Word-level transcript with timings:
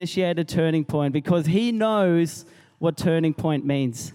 initiate 0.00 0.38
a 0.38 0.44
turning 0.44 0.84
point 0.84 1.12
because 1.12 1.46
he 1.46 1.72
knows 1.72 2.44
what 2.78 2.96
turning 2.96 3.34
point 3.34 3.66
means. 3.66 4.12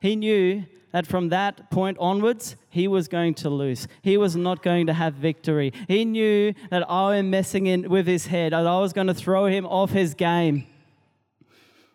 He 0.00 0.16
knew 0.16 0.64
that 0.90 1.06
from 1.06 1.28
that 1.28 1.70
point 1.70 1.96
onwards, 2.00 2.56
he 2.68 2.88
was 2.88 3.06
going 3.06 3.34
to 3.34 3.48
lose. 3.48 3.86
He 4.02 4.16
was 4.16 4.34
not 4.34 4.60
going 4.62 4.88
to 4.88 4.92
have 4.92 5.14
victory. 5.14 5.72
He 5.86 6.04
knew 6.04 6.52
that 6.70 6.90
I 6.90 7.16
am 7.16 7.30
messing 7.30 7.66
in 7.66 7.88
with 7.88 8.08
his 8.08 8.26
head, 8.26 8.52
that 8.52 8.66
I 8.66 8.80
was 8.80 8.92
going 8.92 9.06
to 9.06 9.14
throw 9.14 9.46
him 9.46 9.66
off 9.66 9.90
his 9.90 10.14
game. 10.14 10.66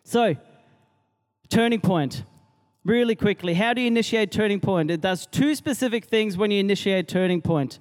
So, 0.04 0.36
turning 1.50 1.80
point. 1.80 2.22
Really 2.86 3.16
quickly, 3.16 3.54
how 3.54 3.74
do 3.74 3.80
you 3.80 3.86
initiate 3.86 4.30
turning 4.30 4.60
point? 4.60 4.90
It 4.90 5.00
does 5.00 5.26
two 5.26 5.54
specific 5.54 6.04
things 6.06 6.36
when 6.36 6.50
you 6.50 6.60
initiate 6.60 7.08
turning 7.08 7.42
point. 7.42 7.78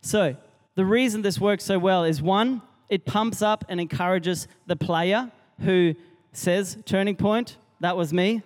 So, 0.00 0.36
the 0.74 0.84
reason 0.84 1.22
this 1.22 1.40
works 1.40 1.64
so 1.64 1.78
well 1.78 2.02
is 2.04 2.22
one, 2.22 2.62
it 2.88 3.04
pumps 3.04 3.42
up 3.42 3.64
and 3.68 3.80
encourages 3.80 4.48
the 4.66 4.76
player 4.76 5.30
who 5.60 5.94
says 6.32 6.78
turning 6.84 7.16
point, 7.16 7.56
that 7.80 7.96
was 7.96 8.12
me. 8.12 8.42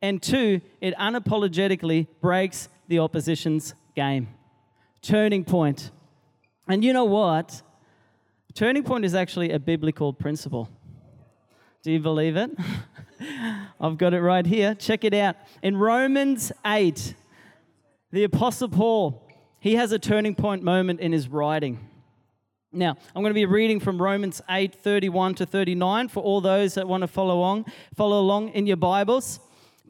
And 0.00 0.20
two, 0.22 0.60
it 0.80 0.94
unapologetically 0.96 2.08
breaks 2.20 2.68
the 2.88 2.98
opposition's 2.98 3.74
game. 3.94 4.28
Turning 5.00 5.44
point. 5.44 5.90
And 6.66 6.84
you 6.84 6.92
know 6.92 7.04
what? 7.04 7.62
Turning 8.54 8.82
point 8.82 9.04
is 9.04 9.14
actually 9.14 9.50
a 9.50 9.58
biblical 9.58 10.12
principle. 10.12 10.68
Do 11.82 11.90
you 11.90 12.00
believe 12.00 12.36
it? 12.36 12.50
I've 13.80 13.98
got 13.98 14.14
it 14.14 14.20
right 14.20 14.44
here. 14.44 14.74
Check 14.74 15.04
it 15.04 15.14
out. 15.14 15.36
In 15.62 15.76
Romans 15.76 16.52
8, 16.64 17.14
the 18.10 18.24
Apostle 18.24 18.68
Paul, 18.68 19.26
he 19.58 19.74
has 19.76 19.92
a 19.92 19.98
turning 19.98 20.34
point 20.34 20.62
moment 20.62 21.00
in 21.00 21.12
his 21.12 21.28
writing. 21.28 21.88
Now, 22.74 22.96
I'm 23.14 23.22
going 23.22 23.32
to 23.32 23.34
be 23.34 23.44
reading 23.44 23.80
from 23.80 24.00
Romans 24.00 24.40
8, 24.48 24.74
31 24.74 25.34
to 25.34 25.46
39 25.46 26.08
for 26.08 26.22
all 26.22 26.40
those 26.40 26.72
that 26.74 26.88
want 26.88 27.02
to 27.02 27.06
follow 27.06 27.34
along, 27.34 27.66
follow 27.94 28.18
along 28.18 28.48
in 28.50 28.66
your 28.66 28.78
Bibles. 28.78 29.40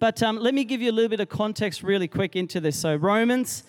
But 0.00 0.20
um, 0.20 0.36
let 0.38 0.52
me 0.52 0.64
give 0.64 0.82
you 0.82 0.90
a 0.90 0.92
little 0.92 1.08
bit 1.08 1.20
of 1.20 1.28
context 1.28 1.84
really 1.84 2.08
quick 2.08 2.34
into 2.34 2.58
this. 2.58 2.76
So, 2.76 2.96
Romans, 2.96 3.62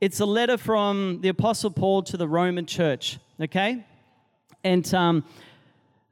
it's 0.00 0.20
a 0.20 0.24
letter 0.24 0.56
from 0.56 1.20
the 1.20 1.30
Apostle 1.30 1.72
Paul 1.72 2.04
to 2.04 2.16
the 2.16 2.28
Roman 2.28 2.64
church, 2.64 3.18
okay? 3.40 3.84
And 4.62 4.94
um, 4.94 5.24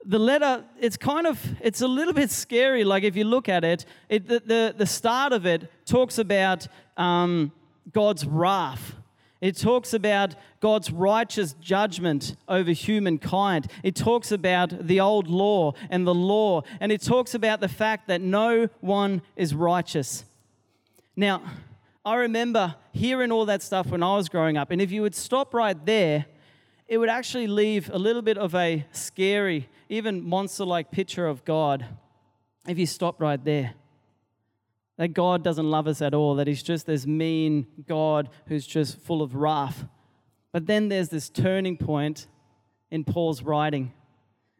the 0.04 0.18
letter, 0.18 0.64
it's 0.80 0.96
kind 0.96 1.28
of, 1.28 1.40
it's 1.60 1.80
a 1.80 1.88
little 1.88 2.12
bit 2.12 2.28
scary. 2.28 2.82
Like 2.82 3.04
if 3.04 3.14
you 3.14 3.22
look 3.22 3.48
at 3.48 3.62
it, 3.62 3.86
it 4.08 4.26
the, 4.26 4.40
the, 4.40 4.74
the 4.76 4.86
start 4.86 5.32
of 5.32 5.46
it 5.46 5.70
talks 5.86 6.18
about 6.18 6.66
um, 6.96 7.52
God's 7.92 8.26
wrath 8.26 8.94
it 9.40 9.56
talks 9.56 9.94
about 9.94 10.34
God's 10.60 10.90
righteous 10.90 11.54
judgment 11.60 12.34
over 12.48 12.72
humankind. 12.72 13.70
It 13.84 13.94
talks 13.94 14.32
about 14.32 14.86
the 14.86 15.00
old 15.00 15.28
law 15.28 15.74
and 15.90 16.06
the 16.06 16.14
law. 16.14 16.62
And 16.80 16.90
it 16.90 17.02
talks 17.02 17.34
about 17.34 17.60
the 17.60 17.68
fact 17.68 18.08
that 18.08 18.20
no 18.20 18.68
one 18.80 19.22
is 19.36 19.54
righteous. 19.54 20.24
Now, 21.14 21.42
I 22.04 22.16
remember 22.16 22.74
hearing 22.92 23.30
all 23.30 23.46
that 23.46 23.62
stuff 23.62 23.86
when 23.88 24.02
I 24.02 24.16
was 24.16 24.28
growing 24.28 24.56
up. 24.56 24.72
And 24.72 24.82
if 24.82 24.90
you 24.90 25.02
would 25.02 25.14
stop 25.14 25.54
right 25.54 25.86
there, 25.86 26.26
it 26.88 26.98
would 26.98 27.10
actually 27.10 27.46
leave 27.46 27.90
a 27.92 27.98
little 27.98 28.22
bit 28.22 28.38
of 28.38 28.54
a 28.56 28.84
scary, 28.90 29.68
even 29.88 30.26
monster 30.26 30.64
like 30.64 30.90
picture 30.90 31.26
of 31.26 31.44
God 31.44 31.86
if 32.66 32.76
you 32.76 32.86
stop 32.86 33.20
right 33.20 33.42
there 33.44 33.74
that 34.98 35.14
God 35.14 35.42
doesn't 35.42 35.70
love 35.70 35.86
us 35.86 36.02
at 36.02 36.12
all, 36.12 36.34
that 36.34 36.46
He's 36.46 36.62
just 36.62 36.86
this 36.86 37.06
mean 37.06 37.66
God 37.86 38.28
who's 38.48 38.66
just 38.66 39.00
full 39.00 39.22
of 39.22 39.34
wrath. 39.34 39.86
But 40.52 40.66
then 40.66 40.88
there's 40.88 41.08
this 41.08 41.30
turning 41.30 41.76
point 41.76 42.26
in 42.90 43.04
Paul's 43.04 43.42
writing. 43.42 43.92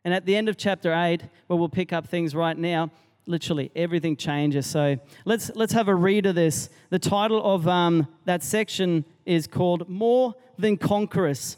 And 0.05 0.15
at 0.15 0.25
the 0.25 0.37
end 0.37 0.49
of 0.49 0.57
chapter 0.57 0.95
8, 0.95 1.23
where 1.49 1.59
we'll 1.59 1.69
pick 1.69 1.93
up 1.93 2.07
things 2.07 2.35
right 2.35 2.57
now, 2.57 2.91
literally 3.27 3.71
everything 3.75 4.17
changes. 4.17 4.67
So 4.67 4.97
let's, 5.25 5.51
let's 5.55 5.73
have 5.73 5.89
a 5.89 5.95
read 5.95 6.25
of 6.27 6.35
this. 6.35 6.71
The 6.91 6.99
title 6.99 7.43
of 7.45 7.67
um, 7.67 8.07
that 8.25 8.43
section 8.43 9.05
is 9.27 9.47
called 9.47 9.89
More 9.89 10.35
Than 10.57 10.77
Conquerors. 10.77 11.57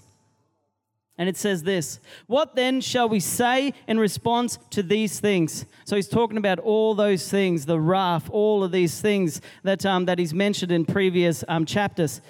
And 1.21 1.29
it 1.29 1.37
says 1.37 1.65
this 1.65 2.01
What 2.29 2.57
then 2.57 2.81
shall 2.81 3.07
we 3.07 3.21
say 3.21 3.75
in 3.87 4.01
response 4.01 4.59
to 4.71 4.83
these 4.83 5.21
things? 5.21 5.67
So 5.85 5.95
he's 5.95 6.09
talking 6.09 6.39
about 6.39 6.59
all 6.59 6.95
those 6.95 7.29
things, 7.29 7.67
the 7.67 7.79
wrath, 7.79 8.31
all 8.31 8.65
of 8.65 8.73
these 8.73 9.03
things 9.03 9.43
that, 9.63 9.85
um, 9.85 10.07
that 10.07 10.19
he's 10.19 10.33
mentioned 10.33 10.73
in 10.73 10.87
previous 10.87 11.45
um, 11.47 11.67
chapters. 11.67 12.23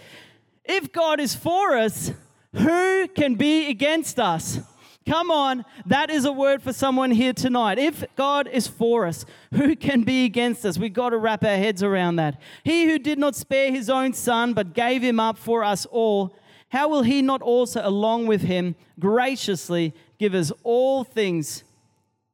If 0.65 0.91
God 0.91 1.21
is 1.21 1.37
for 1.37 1.77
us, 1.77 2.11
who 2.53 3.07
can 3.07 3.37
be 3.37 3.69
against 3.69 4.19
us? 4.19 4.59
Come 5.07 5.31
on, 5.31 5.65
that 5.87 6.11
is 6.11 6.25
a 6.25 6.33
word 6.33 6.61
for 6.61 6.73
someone 6.73 7.13
here 7.13 7.33
tonight. 7.33 7.79
If 7.79 8.05
God 8.17 8.49
is 8.49 8.67
for 8.67 9.07
us, 9.07 9.25
who 9.55 9.77
can 9.77 10.03
be 10.03 10.25
against 10.25 10.67
us? 10.67 10.79
We've 10.79 10.93
got 10.93 11.11
to 11.11 11.19
wrap 11.19 11.45
our 11.45 11.57
heads 11.57 11.85
around 11.85 12.17
that. 12.17 12.41
He 12.65 12.87
who 12.87 12.99
did 12.99 13.21
not 13.21 13.37
spare 13.37 13.71
his 13.71 13.89
own 13.89 14.15
son, 14.15 14.53
but 14.53 14.75
gave 14.75 15.01
him 15.01 15.21
up 15.21 15.39
for 15.39 15.63
us 15.63 15.87
all 15.87 16.35
how 16.71 16.89
will 16.89 17.03
he 17.03 17.21
not 17.21 17.43
also, 17.43 17.81
along 17.85 18.27
with 18.27 18.43
him, 18.43 18.75
graciously 18.99 19.95
give 20.19 20.35
us 20.35 20.53
all 20.63 21.05
things? 21.05 21.65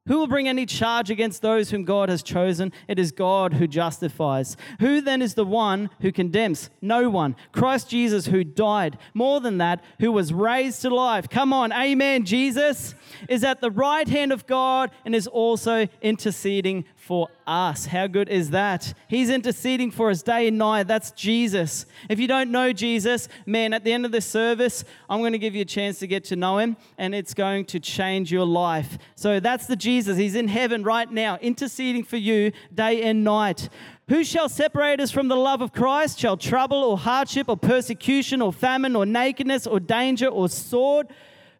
Who 0.06 0.18
will 0.18 0.28
bring 0.28 0.46
any 0.46 0.66
charge 0.66 1.10
against 1.10 1.42
those 1.42 1.70
whom 1.70 1.84
God 1.84 2.08
has 2.08 2.22
chosen? 2.22 2.72
It 2.86 2.98
is 2.98 3.10
God 3.10 3.54
who 3.54 3.66
justifies. 3.66 4.56
Who 4.78 5.00
then 5.00 5.20
is 5.20 5.34
the 5.34 5.44
one 5.44 5.90
who 6.00 6.12
condemns? 6.12 6.70
No 6.80 7.10
one. 7.10 7.34
Christ 7.50 7.90
Jesus, 7.90 8.26
who 8.26 8.44
died. 8.44 8.98
More 9.14 9.40
than 9.40 9.58
that, 9.58 9.82
who 9.98 10.12
was 10.12 10.32
raised 10.32 10.82
to 10.82 10.94
life. 10.94 11.28
Come 11.28 11.52
on, 11.52 11.72
amen. 11.72 12.24
Jesus 12.24 12.94
is 13.28 13.42
at 13.42 13.60
the 13.60 13.70
right 13.70 14.06
hand 14.06 14.32
of 14.32 14.46
God 14.46 14.92
and 15.04 15.12
is 15.14 15.26
also 15.26 15.88
interceding 16.00 16.84
for 16.94 17.28
us. 17.46 17.86
How 17.86 18.06
good 18.06 18.28
is 18.28 18.50
that? 18.50 18.94
He's 19.08 19.30
interceding 19.30 19.90
for 19.90 20.10
us 20.10 20.22
day 20.22 20.48
and 20.48 20.58
night. 20.58 20.88
That's 20.88 21.10
Jesus. 21.12 21.86
If 22.08 22.18
you 22.18 22.26
don't 22.26 22.50
know 22.50 22.72
Jesus, 22.72 23.28
man, 23.46 23.72
at 23.72 23.84
the 23.84 23.92
end 23.92 24.04
of 24.04 24.12
the 24.12 24.20
service, 24.20 24.84
I'm 25.08 25.20
going 25.20 25.32
to 25.32 25.38
give 25.38 25.54
you 25.54 25.62
a 25.62 25.66
chance 25.66 25.98
to 26.00 26.06
get 26.06 26.24
to 26.24 26.36
know 26.36 26.58
him 26.58 26.76
and 26.98 27.14
it's 27.14 27.34
going 27.34 27.66
to 27.66 27.80
change 27.80 28.32
your 28.32 28.46
life. 28.46 28.98
So 29.14 29.40
that's 29.40 29.66
the 29.66 29.76
Jesus. 29.76 30.16
He's 30.16 30.34
in 30.34 30.48
heaven 30.48 30.82
right 30.82 31.10
now, 31.10 31.36
interceding 31.38 32.04
for 32.04 32.16
you 32.16 32.52
day 32.74 33.02
and 33.02 33.24
night. 33.24 33.68
Who 34.08 34.22
shall 34.22 34.48
separate 34.48 35.00
us 35.00 35.10
from 35.10 35.28
the 35.28 35.36
love 35.36 35.62
of 35.62 35.72
Christ? 35.72 36.20
Shall 36.20 36.36
trouble 36.36 36.78
or 36.78 36.96
hardship 36.96 37.48
or 37.48 37.56
persecution 37.56 38.40
or 38.40 38.52
famine 38.52 38.94
or 38.94 39.04
nakedness 39.04 39.66
or 39.66 39.80
danger 39.80 40.28
or 40.28 40.48
sword? 40.48 41.08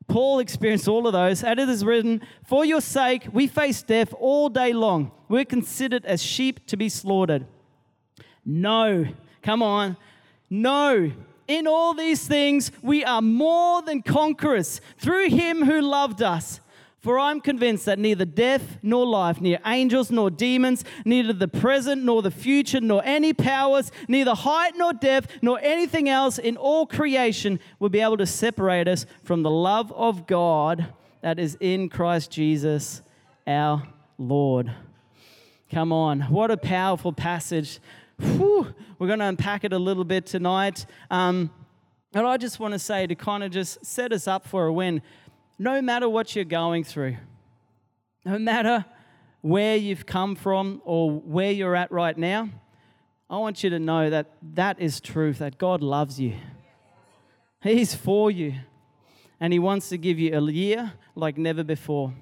Paul 0.08 0.38
experienced 0.38 0.88
all 0.88 1.06
of 1.06 1.12
those. 1.12 1.42
And 1.42 1.58
it 1.58 1.68
is 1.68 1.84
written, 1.84 2.22
For 2.44 2.64
your 2.64 2.80
sake, 2.80 3.28
we 3.32 3.46
face 3.46 3.82
death 3.82 4.14
all 4.18 4.48
day 4.48 4.72
long. 4.72 5.10
We're 5.28 5.44
considered 5.44 6.04
as 6.04 6.22
sheep 6.22 6.66
to 6.68 6.76
be 6.76 6.88
slaughtered. 6.88 7.46
No, 8.44 9.06
come 9.42 9.62
on. 9.62 9.96
No, 10.48 11.10
in 11.48 11.66
all 11.66 11.94
these 11.94 12.26
things, 12.26 12.70
we 12.82 13.04
are 13.04 13.22
more 13.22 13.82
than 13.82 14.02
conquerors 14.02 14.80
through 14.98 15.30
him 15.30 15.64
who 15.64 15.80
loved 15.80 16.22
us. 16.22 16.60
For 16.98 17.18
I'm 17.18 17.40
convinced 17.40 17.84
that 17.86 17.98
neither 17.98 18.24
death 18.24 18.78
nor 18.82 19.06
life, 19.06 19.40
neither 19.40 19.60
angels 19.64 20.10
nor 20.10 20.30
demons, 20.30 20.84
neither 21.04 21.32
the 21.32 21.46
present 21.46 22.02
nor 22.02 22.22
the 22.22 22.30
future, 22.30 22.80
nor 22.80 23.02
any 23.04 23.32
powers, 23.32 23.92
neither 24.08 24.34
height 24.34 24.74
nor 24.76 24.92
depth, 24.92 25.30
nor 25.42 25.60
anything 25.60 26.08
else 26.08 26.38
in 26.38 26.56
all 26.56 26.86
creation 26.86 27.60
will 27.78 27.90
be 27.90 28.00
able 28.00 28.16
to 28.16 28.26
separate 28.26 28.88
us 28.88 29.06
from 29.22 29.42
the 29.42 29.50
love 29.50 29.92
of 29.92 30.26
God 30.26 30.88
that 31.20 31.38
is 31.38 31.56
in 31.60 31.88
Christ 31.88 32.30
Jesus 32.30 33.02
our 33.46 33.82
Lord. 34.18 34.72
Come 35.70 35.92
on, 35.92 36.22
what 36.22 36.50
a 36.50 36.56
powerful 36.56 37.12
passage. 37.12 37.78
Whew. 38.18 38.74
We're 38.98 39.08
going 39.08 39.18
to 39.18 39.26
unpack 39.26 39.64
it 39.64 39.72
a 39.72 39.78
little 39.78 40.04
bit 40.04 40.24
tonight. 40.24 40.86
Um, 41.10 41.50
and 42.14 42.26
I 42.26 42.38
just 42.38 42.58
want 42.58 42.72
to 42.72 42.78
say 42.78 43.06
to 43.06 43.14
kind 43.14 43.44
of 43.44 43.50
just 43.50 43.84
set 43.84 44.12
us 44.12 44.26
up 44.26 44.46
for 44.46 44.66
a 44.66 44.72
win 44.72 45.02
no 45.58 45.80
matter 45.80 46.08
what 46.08 46.34
you're 46.34 46.44
going 46.44 46.84
through, 46.84 47.16
no 48.24 48.38
matter 48.38 48.84
where 49.40 49.76
you've 49.76 50.06
come 50.06 50.34
from 50.34 50.82
or 50.84 51.10
where 51.10 51.52
you're 51.52 51.76
at 51.76 51.90
right 51.92 52.16
now, 52.16 52.48
I 53.28 53.38
want 53.38 53.64
you 53.64 53.70
to 53.70 53.78
know 53.78 54.10
that 54.10 54.32
that 54.54 54.80
is 54.80 55.00
truth, 55.00 55.38
that 55.38 55.58
God 55.58 55.82
loves 55.82 56.20
you. 56.20 56.34
He's 57.60 57.94
for 57.94 58.30
you. 58.30 58.54
And 59.40 59.52
He 59.52 59.58
wants 59.58 59.88
to 59.88 59.98
give 59.98 60.18
you 60.18 60.36
a 60.36 60.50
year 60.50 60.92
like 61.14 61.36
never 61.36 61.64
before. 61.64 62.12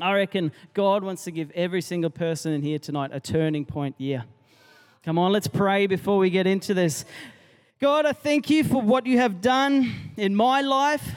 I 0.00 0.12
reckon 0.14 0.52
God 0.74 1.04
wants 1.04 1.24
to 1.24 1.30
give 1.30 1.50
every 1.52 1.80
single 1.80 2.10
person 2.10 2.52
in 2.52 2.62
here 2.62 2.78
tonight 2.78 3.10
a 3.12 3.20
turning 3.20 3.64
point 3.64 3.94
year. 3.98 4.24
Come 5.04 5.18
on, 5.18 5.32
let's 5.32 5.46
pray 5.46 5.86
before 5.86 6.18
we 6.18 6.30
get 6.30 6.46
into 6.46 6.74
this. 6.74 7.04
God, 7.80 8.06
I 8.06 8.12
thank 8.12 8.50
you 8.50 8.64
for 8.64 8.80
what 8.80 9.06
you 9.06 9.18
have 9.18 9.40
done 9.40 10.12
in 10.16 10.34
my 10.34 10.62
life 10.62 11.16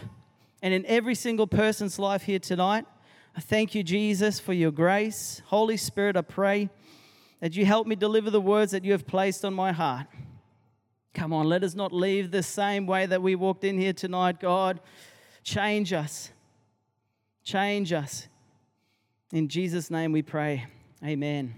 and 0.62 0.74
in 0.74 0.86
every 0.86 1.16
single 1.16 1.48
person's 1.48 2.00
life 2.00 2.24
here 2.24 2.40
tonight. 2.40 2.86
I 3.36 3.40
thank 3.40 3.76
you, 3.76 3.84
Jesus, 3.84 4.40
for 4.40 4.54
your 4.54 4.72
grace. 4.72 5.42
Holy 5.46 5.78
Spirit, 5.78 6.18
I 6.18 6.22
pray 6.22 6.70
that 7.40 7.56
you 7.56 7.66
help 7.66 7.86
me 7.86 7.96
deliver 7.96 8.32
the 8.32 8.42
words 8.42 8.72
that 8.72 8.84
you 8.84 8.92
have 8.94 9.06
placed 9.06 9.46
on 9.46 9.54
my 9.54 9.72
heart. 9.72 10.08
Come 11.14 11.34
on, 11.34 11.48
let 11.48 11.64
us 11.64 11.76
not 11.76 11.94
leave 11.94 12.32
the 12.32 12.44
same 12.44 12.88
way 12.88 13.06
that 13.06 13.22
we 13.22 13.36
walked 13.36 13.64
in 13.64 13.78
here 13.78 13.94
tonight, 13.94 14.40
God. 14.40 14.80
Change 15.44 15.94
us. 15.94 16.32
Change 17.44 17.94
us. 17.94 18.28
In 19.32 19.48
Jesus' 19.48 19.92
name 19.92 20.12
we 20.12 20.22
pray. 20.22 20.66
Amen. 21.04 21.54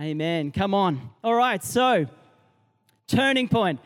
Amen. 0.00 0.50
Come 0.50 0.74
on. 0.74 1.10
All 1.22 1.34
right, 1.34 1.62
so 1.62 2.06
turning 3.06 3.48
point. 3.48 3.80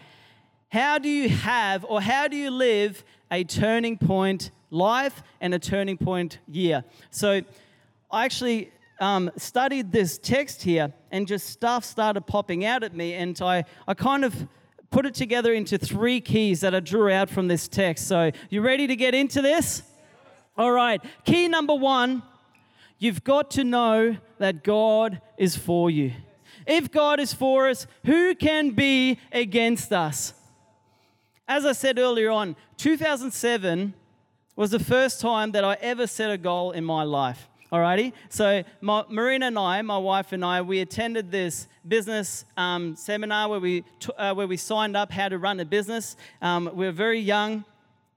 How 0.69 0.98
do 0.98 1.08
you 1.08 1.28
have 1.28 1.84
or 1.84 2.00
how 2.00 2.28
do 2.28 2.37
you 2.37 2.50
live 2.50 3.04
a 3.31 3.44
turning 3.44 3.99
point 3.99 4.50
life 4.70 5.23
and 5.40 5.55
a 5.55 5.58
turning 5.58 5.96
point 5.96 6.38
year? 6.46 6.84
So 7.11 7.43
I 8.11 8.25
actually 8.25 8.73
um, 9.00 9.31
studied 9.37 9.93
this 9.93 10.19
text 10.19 10.62
here 10.62 10.93
and 11.11 11.26
just 11.26 11.49
stuff 11.49 11.84
started 11.84 12.23
popping 12.23 12.64
out 12.64 12.82
at 12.82 12.94
me, 12.94 13.14
and 13.14 13.40
I, 13.43 13.64
I 13.87 13.94
kind 13.94 14.25
of 14.25 14.49
put 14.90 15.06
it 15.06 15.14
together 15.14 15.52
into 15.52 15.78
three 15.78 16.20
keys 16.20 16.61
that 16.61 16.75
I 16.75 16.81
drew 16.81 17.11
out 17.11 17.28
from 17.28 17.49
this 17.49 17.69
text. 17.69 18.06
So, 18.08 18.31
you 18.49 18.62
ready 18.62 18.87
to 18.87 18.96
get 18.96 19.14
into 19.14 19.43
this? 19.43 19.82
All 20.56 20.72
right. 20.72 21.02
Key 21.25 21.49
number 21.49 21.75
one 21.75 22.22
you've 22.99 23.22
got 23.25 23.50
to 23.52 23.64
know 23.64 24.17
that 24.38 24.64
God 24.64 25.20
is 25.37 25.56
for 25.56 25.90
you. 25.90 26.12
If 26.67 26.90
God 26.90 27.20
is 27.20 27.32
for 27.32 27.69
us, 27.69 27.87
who 28.05 28.34
can 28.34 28.70
be 28.70 29.19
against 29.32 29.93
us? 29.93 30.32
As 31.48 31.64
I 31.64 31.72
said 31.72 32.00
earlier 32.00 32.31
on, 32.31 32.56
2007 32.76 33.94
was 34.56 34.72
the 34.72 34.81
first 34.81 35.20
time 35.20 35.52
that 35.52 35.62
I 35.62 35.75
ever 35.81 36.08
set 36.08 36.28
a 36.32 36.37
goal 36.37 36.72
in 36.72 36.84
my 36.84 37.04
life. 37.04 37.48
Alrighty, 37.70 38.12
so 38.28 38.64
my, 38.81 39.04
Marina 39.08 39.46
and 39.46 39.58
I, 39.58 39.81
my 39.82 39.98
wife 39.98 40.32
and 40.32 40.44
I, 40.44 40.62
we 40.62 40.81
attended 40.81 41.31
this 41.31 41.69
business 41.87 42.44
um, 42.56 42.96
seminar 42.96 43.48
where 43.48 43.60
we 43.60 43.82
t- 44.00 44.12
uh, 44.19 44.34
where 44.34 44.48
we 44.48 44.56
signed 44.56 44.96
up 44.96 45.12
how 45.12 45.28
to 45.28 45.38
run 45.38 45.60
a 45.60 45.64
business. 45.64 46.16
Um, 46.43 46.70
we 46.75 46.87
were 46.87 46.93
very 46.93 47.20
young, 47.20 47.64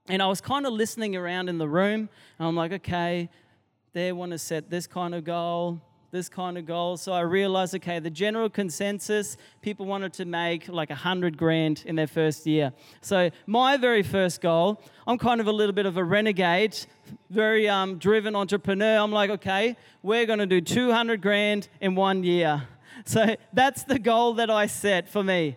and 0.08 0.20
I 0.22 0.26
was 0.26 0.40
kind 0.40 0.66
of 0.66 0.72
listening 0.72 1.14
around 1.14 1.48
in 1.48 1.58
the 1.58 1.68
room, 1.68 2.08
and 2.38 2.48
I'm 2.48 2.56
like, 2.56 2.72
okay, 2.72 3.28
they 3.92 4.12
want 4.12 4.32
to 4.32 4.38
set 4.38 4.70
this 4.70 4.88
kind 4.88 5.14
of 5.14 5.24
goal 5.24 5.80
this 6.10 6.28
kind 6.28 6.58
of 6.58 6.66
goal. 6.66 6.96
So 6.96 7.12
I 7.12 7.20
realized, 7.20 7.74
okay, 7.76 7.98
the 7.98 8.10
general 8.10 8.50
consensus, 8.50 9.36
people 9.62 9.86
wanted 9.86 10.12
to 10.14 10.24
make 10.24 10.68
like 10.68 10.90
a 10.90 10.94
hundred 10.94 11.36
grand 11.36 11.84
in 11.86 11.96
their 11.96 12.06
first 12.06 12.46
year. 12.46 12.72
So 13.00 13.30
my 13.46 13.76
very 13.76 14.02
first 14.02 14.40
goal, 14.40 14.82
I'm 15.06 15.18
kind 15.18 15.40
of 15.40 15.46
a 15.46 15.52
little 15.52 15.74
bit 15.74 15.86
of 15.86 15.96
a 15.96 16.04
renegade, 16.04 16.76
very 17.30 17.68
um, 17.68 17.98
driven 17.98 18.34
entrepreneur. 18.34 18.98
I'm 18.98 19.12
like, 19.12 19.30
okay, 19.30 19.76
we're 20.02 20.26
going 20.26 20.40
to 20.40 20.46
do 20.46 20.60
200 20.60 21.20
grand 21.20 21.68
in 21.80 21.94
one 21.94 22.24
year. 22.24 22.66
So 23.06 23.34
that's 23.54 23.84
the 23.84 23.98
goal 23.98 24.34
that 24.34 24.50
I 24.50 24.66
set 24.66 25.08
for 25.08 25.22
me. 25.24 25.56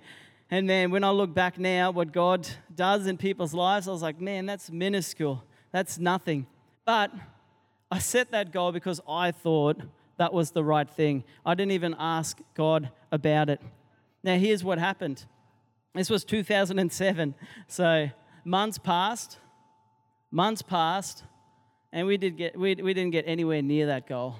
And 0.49 0.65
man, 0.65 0.91
when 0.91 1.03
I 1.03 1.09
look 1.09 1.33
back 1.33 1.57
now, 1.57 1.91
what 1.91 2.13
God 2.13 2.47
does 2.73 3.05
in 3.07 3.17
people's 3.17 3.53
lives, 3.53 3.87
I 3.87 3.91
was 3.91 4.01
like, 4.01 4.21
man, 4.21 4.45
that's 4.45 4.71
minuscule. 4.71 5.43
That's 5.71 5.97
nothing. 5.97 6.45
But 6.85 7.11
I 7.91 7.99
set 7.99 8.31
that 8.31 8.51
goal 8.51 8.71
because 8.71 9.01
I 9.09 9.31
thought 9.31 9.81
that 10.17 10.33
was 10.33 10.51
the 10.51 10.63
right 10.63 10.89
thing. 10.89 11.23
I 11.45 11.55
didn't 11.55 11.71
even 11.71 11.95
ask 11.97 12.39
God 12.55 12.89
about 13.11 13.49
it. 13.49 13.61
Now, 14.23 14.37
here's 14.37 14.63
what 14.63 14.77
happened 14.77 15.25
this 15.93 16.09
was 16.09 16.23
2007. 16.23 17.35
So, 17.67 18.09
months 18.43 18.77
passed, 18.79 19.37
months 20.31 20.61
passed, 20.63 21.23
and 21.91 22.07
we, 22.07 22.17
did 22.17 22.37
get, 22.37 22.57
we, 22.57 22.73
we 22.75 22.93
didn't 22.95 23.11
get 23.11 23.25
anywhere 23.27 23.61
near 23.61 23.85
that 23.87 24.07
goal. 24.07 24.35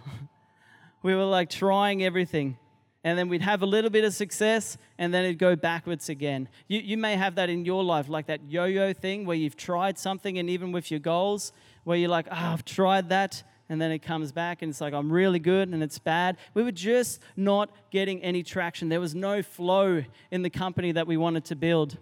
we 1.04 1.14
were 1.14 1.25
like 1.25 1.50
trying 1.50 2.04
everything. 2.04 2.58
And 3.04 3.19
then 3.19 3.28
we'd 3.28 3.42
have 3.42 3.62
a 3.62 3.66
little 3.66 3.90
bit 3.90 4.06
of 4.06 4.14
success, 4.14 4.78
and 4.98 5.14
then 5.14 5.26
it'd 5.26 5.38
go 5.38 5.58
backwards 5.58 6.08
again. 6.08 6.48
You, 6.69 6.80
you 6.80 6.98
may 6.98 7.18
have 7.18 7.36
that 7.36 7.50
in 7.50 7.66
your 7.66 7.84
life, 7.84 8.08
like 8.08 8.28
that 8.28 8.50
yo 8.50 8.64
yo 8.64 8.94
thing 8.94 9.26
where 9.26 9.36
you've 9.36 9.58
tried 9.58 10.00
something, 10.00 10.40
and 10.40 10.50
even 10.50 10.72
with 10.72 10.90
your 10.90 11.02
goals, 11.02 11.52
where 11.84 11.98
you're 11.98 12.10
like, 12.10 12.28
oh, 12.31 12.36
I've 12.36 12.64
tried 12.64 13.10
that, 13.10 13.44
and 13.69 13.81
then 13.81 13.92
it 13.92 14.00
comes 14.00 14.31
back 14.31 14.62
and 14.62 14.69
it's 14.69 14.81
like, 14.81 14.94
I'm 14.94 15.12
really 15.12 15.39
good 15.39 15.69
and 15.69 15.81
it's 15.81 16.00
bad. 16.00 16.38
We 16.54 16.63
were 16.63 16.71
just 16.71 17.21
not 17.36 17.69
getting 17.92 18.21
any 18.21 18.44
traction. 18.44 18.89
There 18.89 19.00
was 19.00 19.15
no 19.15 19.42
flow 19.42 20.04
in 20.31 20.42
the 20.42 20.50
company 20.50 20.92
that 20.92 21.07
we 21.07 21.18
wanted 21.18 21.45
to 21.45 21.56
build. 21.56 21.98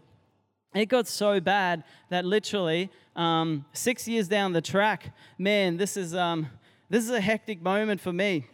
It 0.73 0.87
got 0.87 1.07
so 1.07 1.39
bad 1.39 1.83
that 2.09 2.25
literally 2.25 2.89
um, 3.15 3.65
six 3.73 4.07
years 4.07 4.27
down 4.27 4.53
the 4.53 4.61
track, 4.61 5.13
man, 5.37 5.77
this 5.77 5.97
is, 5.97 6.15
um, 6.15 6.47
this 6.89 7.03
is 7.03 7.11
a 7.11 7.21
hectic 7.21 7.61
moment 7.61 8.01
for 8.01 8.13
me. 8.13 8.47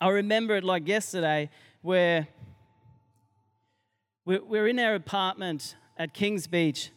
I 0.00 0.08
remember 0.08 0.56
it 0.56 0.64
like 0.64 0.88
yesterday 0.88 1.50
where 1.82 2.28
we're 4.24 4.68
in 4.68 4.78
our 4.78 4.94
apartment 4.94 5.76
at 5.96 6.14
Kings 6.14 6.46
Beach, 6.46 6.90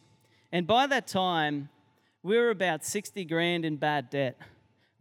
and 0.50 0.66
by 0.66 0.86
that 0.86 1.06
time, 1.06 1.68
we 2.22 2.36
were 2.36 2.50
about 2.50 2.84
60 2.84 3.24
grand 3.24 3.64
in 3.64 3.76
bad 3.76 4.10
debt 4.10 4.38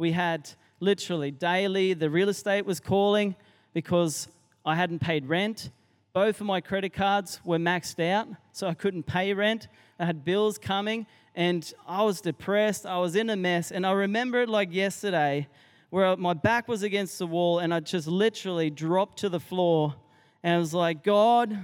we 0.02 0.12
had 0.14 0.50
literally 0.80 1.30
daily, 1.30 1.94
the 1.94 2.10
real 2.10 2.28
estate 2.28 2.66
was 2.66 2.80
calling 2.80 3.36
because 3.72 4.28
I 4.66 4.76
hadn't 4.76 4.98
paid 4.98 5.28
rent. 5.28 5.70
Both 6.12 6.42
of 6.42 6.48
my 6.48 6.60
credit 6.60 6.92
cards 6.92 7.40
were 7.46 7.60
maxed 7.60 8.04
out, 8.04 8.28
so 8.52 8.66
I 8.66 8.74
couldn't 8.74 9.04
pay 9.04 9.32
rent. 9.36 9.68
I 10.00 10.06
had 10.06 10.26
bills 10.26 10.58
coming, 10.58 11.06
and 11.36 11.72
I 11.88 12.02
was 12.02 12.20
depressed. 12.20 12.88
I 12.88 12.98
was 12.98 13.16
in 13.16 13.30
a 13.30 13.36
mess. 13.36 13.70
And 13.72 13.86
I 13.86 13.92
remember 13.92 14.42
it 14.42 14.50
like 14.50 14.74
yesterday, 14.74 15.48
where 15.92 16.18
my 16.18 16.34
back 16.34 16.68
was 16.68 16.82
against 16.82 17.20
the 17.20 17.28
wall, 17.28 17.60
and 17.60 17.72
I 17.72 17.80
just 17.80 18.08
literally 18.08 18.72
dropped 18.72 19.20
to 19.20 19.30
the 19.30 19.40
floor. 19.40 19.94
And 20.42 20.56
I 20.56 20.58
was 20.58 20.74
like, 20.74 21.04
God, 21.04 21.56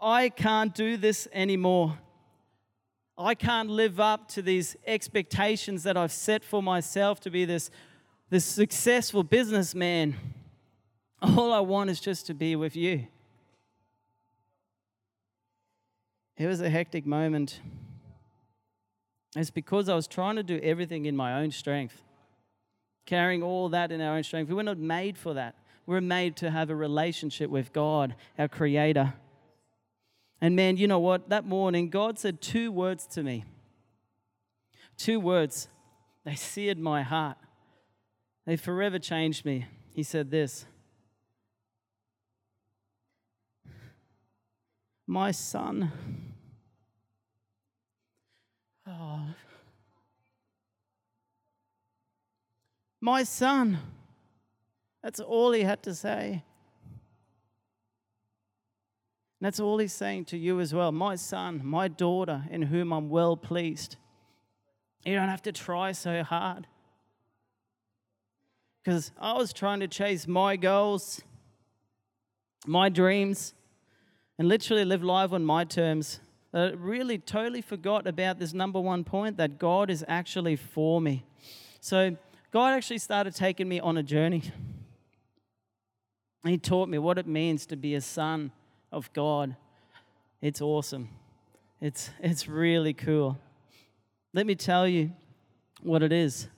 I 0.00 0.28
can't 0.28 0.74
do 0.74 0.96
this 0.96 1.28
anymore. 1.32 1.96
I 3.24 3.34
can't 3.34 3.70
live 3.70 4.00
up 4.00 4.28
to 4.28 4.42
these 4.42 4.76
expectations 4.86 5.82
that 5.84 5.96
I've 5.96 6.12
set 6.12 6.44
for 6.44 6.62
myself 6.62 7.20
to 7.20 7.30
be 7.30 7.44
this, 7.44 7.70
this 8.30 8.44
successful 8.44 9.22
businessman. 9.22 10.16
All 11.22 11.52
I 11.52 11.60
want 11.60 11.90
is 11.90 12.00
just 12.00 12.26
to 12.26 12.34
be 12.34 12.56
with 12.56 12.74
you. 12.74 13.06
It 16.36 16.46
was 16.46 16.60
a 16.60 16.70
hectic 16.70 17.06
moment. 17.06 17.60
It's 19.36 19.50
because 19.50 19.88
I 19.88 19.94
was 19.94 20.06
trying 20.06 20.36
to 20.36 20.42
do 20.42 20.58
everything 20.62 21.06
in 21.06 21.16
my 21.16 21.40
own 21.40 21.50
strength, 21.50 22.02
carrying 23.06 23.42
all 23.42 23.68
that 23.70 23.92
in 23.92 24.00
our 24.00 24.16
own 24.16 24.22
strength. 24.22 24.48
We 24.48 24.54
were 24.54 24.62
not 24.62 24.78
made 24.78 25.16
for 25.16 25.34
that. 25.34 25.54
We 25.86 25.94
we're 25.94 26.00
made 26.00 26.36
to 26.36 26.50
have 26.50 26.70
a 26.70 26.76
relationship 26.76 27.50
with 27.50 27.72
God, 27.72 28.14
our 28.38 28.48
Creator. 28.48 29.14
And 30.42 30.56
man, 30.56 30.76
you 30.76 30.88
know 30.88 30.98
what? 30.98 31.28
That 31.28 31.46
morning, 31.46 31.88
God 31.88 32.18
said 32.18 32.40
two 32.40 32.72
words 32.72 33.06
to 33.06 33.22
me. 33.22 33.44
Two 34.96 35.20
words. 35.20 35.68
They 36.24 36.34
seared 36.34 36.78
my 36.78 37.02
heart. 37.02 37.38
They 38.44 38.56
forever 38.56 38.98
changed 38.98 39.44
me. 39.44 39.66
He 39.94 40.02
said 40.02 40.32
this 40.32 40.66
My 45.06 45.30
son. 45.30 45.92
Oh. 48.84 49.20
My 53.00 53.22
son. 53.22 53.78
That's 55.04 55.20
all 55.20 55.52
he 55.52 55.62
had 55.62 55.84
to 55.84 55.94
say. 55.94 56.42
And 59.42 59.48
that's 59.48 59.58
all 59.58 59.78
he's 59.78 59.92
saying 59.92 60.26
to 60.26 60.38
you 60.38 60.60
as 60.60 60.72
well. 60.72 60.92
My 60.92 61.16
son, 61.16 61.62
my 61.64 61.88
daughter, 61.88 62.44
in 62.48 62.62
whom 62.62 62.92
I'm 62.92 63.10
well 63.10 63.36
pleased. 63.36 63.96
You 65.04 65.16
don't 65.16 65.28
have 65.28 65.42
to 65.42 65.50
try 65.50 65.90
so 65.90 66.22
hard. 66.22 66.68
Because 68.84 69.10
I 69.20 69.32
was 69.32 69.52
trying 69.52 69.80
to 69.80 69.88
chase 69.88 70.28
my 70.28 70.54
goals, 70.54 71.22
my 72.68 72.88
dreams, 72.88 73.52
and 74.38 74.46
literally 74.46 74.84
live 74.84 75.02
life 75.02 75.32
on 75.32 75.44
my 75.44 75.64
terms. 75.64 76.20
I 76.54 76.70
really 76.76 77.18
totally 77.18 77.62
forgot 77.62 78.06
about 78.06 78.38
this 78.38 78.52
number 78.54 78.78
one 78.78 79.02
point 79.02 79.38
that 79.38 79.58
God 79.58 79.90
is 79.90 80.04
actually 80.06 80.54
for 80.54 81.00
me. 81.00 81.24
So 81.80 82.16
God 82.52 82.74
actually 82.74 82.98
started 82.98 83.34
taking 83.34 83.68
me 83.68 83.80
on 83.80 83.96
a 83.96 84.04
journey. 84.04 84.52
He 86.46 86.58
taught 86.58 86.88
me 86.88 86.98
what 86.98 87.18
it 87.18 87.26
means 87.26 87.66
to 87.66 87.76
be 87.76 87.96
a 87.96 88.00
son 88.00 88.52
of 88.92 89.12
God. 89.12 89.56
It's 90.40 90.60
awesome. 90.60 91.08
It's, 91.80 92.10
it's 92.20 92.46
really 92.46 92.94
cool. 92.94 93.38
Let 94.32 94.46
me 94.46 94.54
tell 94.54 94.86
you 94.86 95.12
what 95.82 96.02
it 96.02 96.12
is 96.12 96.48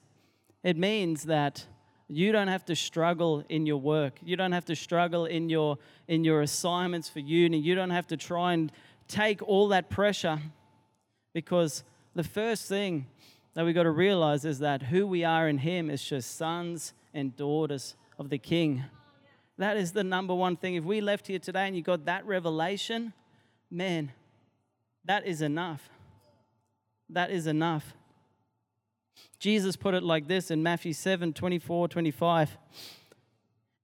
it 0.65 0.79
means 0.79 1.25
that 1.25 1.67
you 2.09 2.33
don't 2.33 2.49
have 2.49 2.65
to 2.65 2.75
struggle 2.75 3.45
in 3.49 3.67
your 3.67 3.77
work. 3.77 4.19
You 4.23 4.37
don't 4.37 4.53
have 4.53 4.65
to 4.67 4.75
struggle 4.75 5.27
in 5.27 5.51
your, 5.51 5.79
in 6.09 6.25
your 6.25 6.41
assignments 6.41 7.09
for 7.09 7.21
uni. 7.21 7.59
You 7.59 7.75
don't 7.75 7.91
have 7.91 8.07
to 8.09 8.17
try 8.17 8.55
and 8.55 8.73
take 9.07 9.43
all 9.43 9.69
that 9.69 9.91
pressure 9.91 10.41
because 11.35 11.85
the 12.15 12.25
first 12.25 12.67
thing 12.67 13.07
that 13.53 13.65
we've 13.65 13.75
got 13.75 13.83
to 13.85 13.91
realize 13.91 14.45
is 14.45 14.59
that 14.61 14.83
who 14.85 15.07
we 15.07 15.23
are 15.23 15.49
in 15.49 15.59
Him 15.59 15.91
is 15.91 16.03
just 16.03 16.37
sons 16.37 16.95
and 17.13 17.37
daughters 17.37 17.95
of 18.19 18.31
the 18.31 18.39
King. 18.39 18.85
That 19.59 19.77
is 19.77 19.93
the 19.93 20.05
number 20.05 20.35
one 20.35 20.57
thing. 20.57 20.75
If 20.75 20.85
we 20.85 21.01
left 21.01 21.27
here 21.29 21.39
today 21.39 21.67
and 21.67 21.77
you 21.77 21.83
got 21.83 22.07
that 22.07 22.27
revelation, 22.27 23.13
man, 23.71 24.13
that 25.05 25.27
is 25.27 25.43
enough. 25.43 25.89
That 27.09 27.31
is 27.31 27.47
enough. 27.47 27.95
Jesus 29.39 29.77
put 29.77 29.95
it 29.95 30.03
like 30.03 30.27
this 30.27 30.51
in 30.51 30.63
Matthew 30.63 30.93
7 30.93 31.33
24, 31.33 31.89
25. 31.89 32.59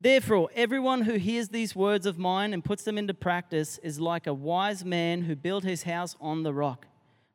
Therefore, 0.01 0.49
everyone 0.57 1.03
who 1.03 1.15
hears 1.15 1.51
these 1.51 1.77
words 1.77 2.07
of 2.07 2.19
mine 2.19 2.55
and 2.55 2.65
puts 2.65 2.85
them 2.85 2.97
into 2.97 3.13
practice 3.13 3.79
is 3.83 4.01
like 4.01 4.27
a 4.27 4.33
wise 4.33 4.85
man 4.85 5.23
who 5.23 5.37
built 5.37 5.63
his 5.63 5.83
house 5.83 6.17
on 6.21 6.43
the 6.43 6.55
rock. 6.55 6.87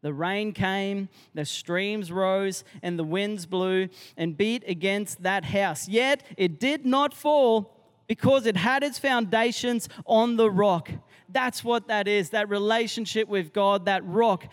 The 0.02 0.14
rain 0.14 0.52
came, 0.52 1.10
the 1.34 1.46
streams 1.46 2.12
rose, 2.12 2.64
and 2.82 2.98
the 2.98 3.04
winds 3.04 3.46
blew 3.46 3.90
and 4.18 4.36
beat 4.36 4.64
against 4.68 5.24
that 5.24 5.46
house. 5.46 5.88
Yet 5.88 6.24
it 6.38 6.60
did 6.60 6.86
not 6.86 7.14
fall 7.14 7.75
because 8.08 8.46
it 8.46 8.58
had 8.58 8.84
its 8.84 9.00
foundations 9.00 9.90
on 10.06 10.38
the 10.38 10.50
rock. 10.50 10.92
That's 11.30 11.64
what 11.64 11.88
that 11.88 12.08
is 12.08 12.30
that 12.30 12.50
relationship 12.50 13.28
with 13.28 13.52
God, 13.52 13.86
that 13.86 14.06
rock. 14.06 14.46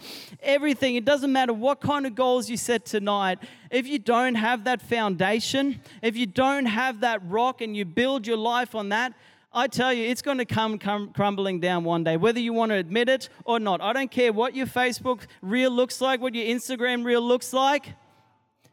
Everything, 0.43 0.97
it 0.97 1.05
doesn't 1.05 1.33
matter 1.33 1.53
what 1.53 1.81
kind 1.81 2.07
of 2.07 2.15
goals 2.15 2.49
you 2.49 2.57
set 2.57 2.85
tonight, 2.85 3.39
if 3.71 3.87
you 3.87 3.99
don't 3.99 4.35
have 4.35 4.65
that 4.65 4.83
foundation, 4.83 5.81
if 6.03 6.17
you 6.17 6.27
don't 6.27 6.67
have 6.67 7.01
that 7.01 7.21
rock 7.29 7.61
and 7.61 7.77
you 7.77 7.85
build 7.85 8.27
your 8.27 8.37
life 8.37 8.75
on 8.75 8.89
that, 8.89 9.13
I 9.55 9.67
tell 9.67 9.93
you, 9.93 10.09
it's 10.09 10.23
going 10.23 10.39
to 10.39 10.47
come, 10.47 10.79
crumbling 10.79 11.61
down 11.61 11.85
one 11.85 12.05
day, 12.05 12.17
whether 12.17 12.41
you 12.41 12.55
want 12.55 12.71
to 12.71 12.77
admit 12.77 13.11
it 13.11 13.29
or 13.45 13.61
not. 13.61 13.83
I 13.83 13.93
don't 13.93 14.11
care 14.11 14.33
what 14.33 14.57
your 14.57 14.67
Facebook 14.67 15.27
reel 15.43 15.71
looks 15.71 16.01
like, 16.01 16.23
what 16.23 16.35
your 16.35 16.47
Instagram 16.47 17.05
reel 17.05 17.21
looks 17.21 17.53
like. 17.53 17.93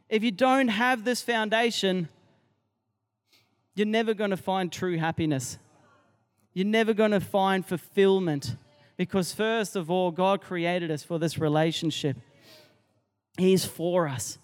If 0.08 0.24
you 0.24 0.32
don't 0.32 0.70
have 0.70 1.04
this 1.04 1.22
foundation, 1.22 2.08
you're 3.76 3.88
never 3.88 4.14
going 4.14 4.32
to 4.32 4.38
find 4.38 4.72
true 4.72 4.98
happiness. 4.98 5.58
You're 6.54 6.66
never 6.66 6.94
going 6.94 7.12
to 7.12 7.20
find 7.20 7.66
fulfillment 7.66 8.56
because, 8.98 9.34
first 9.34 9.76
of 9.76 9.90
all, 9.90 10.12
God 10.12 10.42
created 10.42 10.92
us 10.92 11.04
for 11.04 11.20
this 11.20 11.38
relationship. 11.38 12.18
He's 13.38 13.64
for 13.64 14.08
us. 14.08 14.38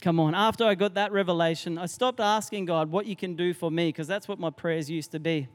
Come 0.00 0.20
on. 0.20 0.34
After 0.34 0.64
I 0.64 0.74
got 0.74 0.94
that 0.94 1.12
revelation, 1.12 1.78
I 1.78 1.86
stopped 1.86 2.20
asking 2.20 2.66
God 2.66 2.90
what 2.90 3.06
you 3.06 3.16
can 3.16 3.36
do 3.36 3.54
for 3.54 3.70
me 3.70 3.88
because 3.88 4.06
that's 4.06 4.28
what 4.28 4.38
my 4.38 4.50
prayers 4.50 4.90
used 4.90 5.12
to 5.12 5.18
be. 5.18 5.48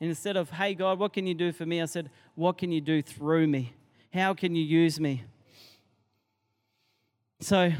Instead 0.00 0.36
of, 0.36 0.50
hey, 0.50 0.74
God, 0.74 0.98
what 0.98 1.12
can 1.12 1.26
you 1.26 1.34
do 1.34 1.52
for 1.52 1.64
me? 1.64 1.80
I 1.80 1.84
said, 1.84 2.10
what 2.34 2.58
can 2.58 2.72
you 2.72 2.80
do 2.80 3.00
through 3.00 3.46
me? 3.46 3.74
How 4.12 4.34
can 4.34 4.56
you 4.56 4.64
use 4.64 4.98
me? 4.98 5.22
So, 7.38 7.70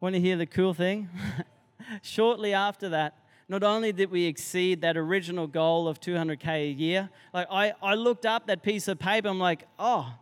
want 0.00 0.14
to 0.14 0.20
hear 0.20 0.36
the 0.36 0.46
cool 0.46 0.72
thing? 0.72 1.10
Shortly 2.02 2.52
after 2.52 2.88
that, 2.90 3.18
not 3.48 3.62
only 3.62 3.92
did 3.92 4.10
we 4.10 4.24
exceed 4.24 4.80
that 4.80 4.96
original 4.96 5.46
goal 5.46 5.86
of 5.86 6.00
200K 6.00 6.48
a 6.48 6.72
year, 6.72 7.10
like 7.32 7.46
I, 7.50 7.74
I 7.82 7.94
looked 7.94 8.26
up 8.26 8.48
that 8.48 8.62
piece 8.62 8.88
of 8.88 8.98
paper, 8.98 9.28
I'm 9.28 9.38
like, 9.38 9.66
oh, 9.78 10.14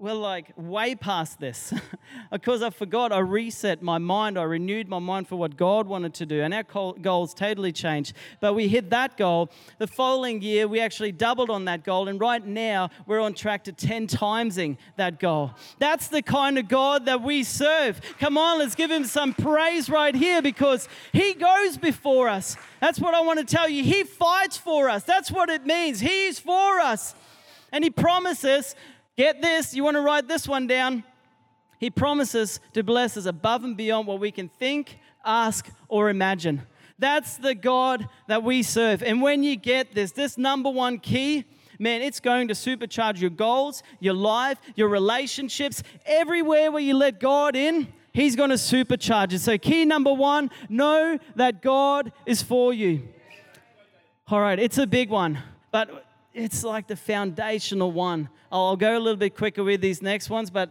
we're 0.00 0.14
like 0.14 0.52
way 0.56 0.94
past 0.94 1.38
this. 1.38 1.74
because 2.32 2.62
I 2.62 2.70
forgot, 2.70 3.12
I 3.12 3.18
reset 3.18 3.82
my 3.82 3.98
mind, 3.98 4.38
I 4.38 4.44
renewed 4.44 4.88
my 4.88 4.98
mind 4.98 5.28
for 5.28 5.36
what 5.36 5.56
God 5.56 5.86
wanted 5.86 6.14
to 6.14 6.26
do, 6.26 6.40
and 6.40 6.54
our 6.54 6.62
goals 6.62 7.34
totally 7.34 7.70
changed. 7.70 8.14
But 8.40 8.54
we 8.54 8.66
hit 8.66 8.88
that 8.90 9.18
goal. 9.18 9.50
The 9.78 9.86
following 9.86 10.40
year, 10.40 10.66
we 10.66 10.80
actually 10.80 11.12
doubled 11.12 11.50
on 11.50 11.66
that 11.66 11.84
goal, 11.84 12.08
and 12.08 12.18
right 12.18 12.44
now, 12.44 12.88
we're 13.06 13.20
on 13.20 13.34
track 13.34 13.64
to 13.64 13.72
10 13.72 14.06
timesing 14.06 14.78
that 14.96 15.20
goal. 15.20 15.52
That's 15.78 16.08
the 16.08 16.22
kind 16.22 16.58
of 16.58 16.66
God 16.66 17.04
that 17.04 17.22
we 17.22 17.42
serve. 17.42 18.00
Come 18.18 18.38
on, 18.38 18.58
let's 18.58 18.74
give 18.74 18.90
him 18.90 19.04
some 19.04 19.34
praise 19.34 19.90
right 19.90 20.14
here 20.14 20.40
because 20.40 20.88
he 21.12 21.34
goes 21.34 21.76
before 21.76 22.28
us. 22.28 22.56
That's 22.80 22.98
what 22.98 23.14
I 23.14 23.20
want 23.20 23.38
to 23.38 23.44
tell 23.44 23.68
you. 23.68 23.84
He 23.84 24.04
fights 24.04 24.56
for 24.56 24.88
us. 24.88 25.04
That's 25.04 25.30
what 25.30 25.50
it 25.50 25.66
means. 25.66 26.00
He's 26.00 26.38
for 26.38 26.80
us. 26.80 27.14
And 27.72 27.84
he 27.84 27.90
promises 27.90 28.74
Get 29.16 29.42
this, 29.42 29.74
you 29.74 29.84
want 29.84 29.96
to 29.96 30.00
write 30.00 30.28
this 30.28 30.48
one 30.48 30.66
down. 30.66 31.04
He 31.78 31.90
promises 31.90 32.60
to 32.74 32.82
bless 32.82 33.16
us 33.16 33.26
above 33.26 33.64
and 33.64 33.76
beyond 33.76 34.06
what 34.06 34.20
we 34.20 34.30
can 34.30 34.48
think, 34.48 34.98
ask, 35.24 35.68
or 35.88 36.10
imagine. 36.10 36.62
That's 36.98 37.38
the 37.38 37.54
God 37.54 38.08
that 38.28 38.42
we 38.42 38.62
serve. 38.62 39.02
And 39.02 39.22
when 39.22 39.42
you 39.42 39.56
get 39.56 39.94
this, 39.94 40.12
this 40.12 40.36
number 40.36 40.68
one 40.68 40.98
key, 40.98 41.44
man, 41.78 42.02
it's 42.02 42.20
going 42.20 42.48
to 42.48 42.54
supercharge 42.54 43.20
your 43.20 43.30
goals, 43.30 43.82
your 43.98 44.12
life, 44.12 44.58
your 44.76 44.88
relationships, 44.88 45.82
everywhere 46.04 46.70
where 46.70 46.82
you 46.82 46.94
let 46.94 47.18
God 47.18 47.56
in. 47.56 47.90
He's 48.12 48.36
going 48.36 48.50
to 48.50 48.56
supercharge 48.56 49.32
it. 49.32 49.38
So, 49.38 49.56
key 49.56 49.86
number 49.86 50.12
one 50.12 50.50
know 50.68 51.18
that 51.36 51.62
God 51.62 52.12
is 52.26 52.42
for 52.42 52.74
you. 52.74 53.08
All 54.28 54.40
right, 54.40 54.58
it's 54.58 54.78
a 54.78 54.86
big 54.86 55.08
one, 55.08 55.38
but 55.72 56.04
it's 56.32 56.62
like 56.62 56.86
the 56.86 56.96
foundational 56.96 57.90
one. 57.90 58.28
I'll 58.52 58.76
go 58.76 58.96
a 58.96 59.00
little 59.00 59.16
bit 59.16 59.36
quicker 59.36 59.64
with 59.64 59.80
these 59.80 60.02
next 60.02 60.30
ones, 60.30 60.50
but 60.50 60.70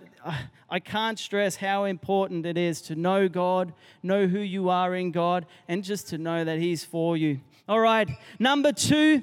I 0.70 0.80
can't 0.80 1.18
stress 1.18 1.56
how 1.56 1.86
important 1.86 2.46
it 2.46 2.58
is 2.58 2.82
to 2.84 2.96
know 2.96 3.28
God, 3.28 3.74
know 4.04 4.28
who 4.28 4.40
you 4.40 4.70
are 4.70 4.96
in 4.96 5.12
God, 5.12 5.46
and 5.68 5.84
just 5.84 6.08
to 6.10 6.18
know 6.18 6.44
that 6.44 6.60
He's 6.60 6.84
for 6.84 7.18
you. 7.18 7.40
All 7.68 7.80
right, 7.80 8.10
number 8.40 8.72
two, 8.72 9.22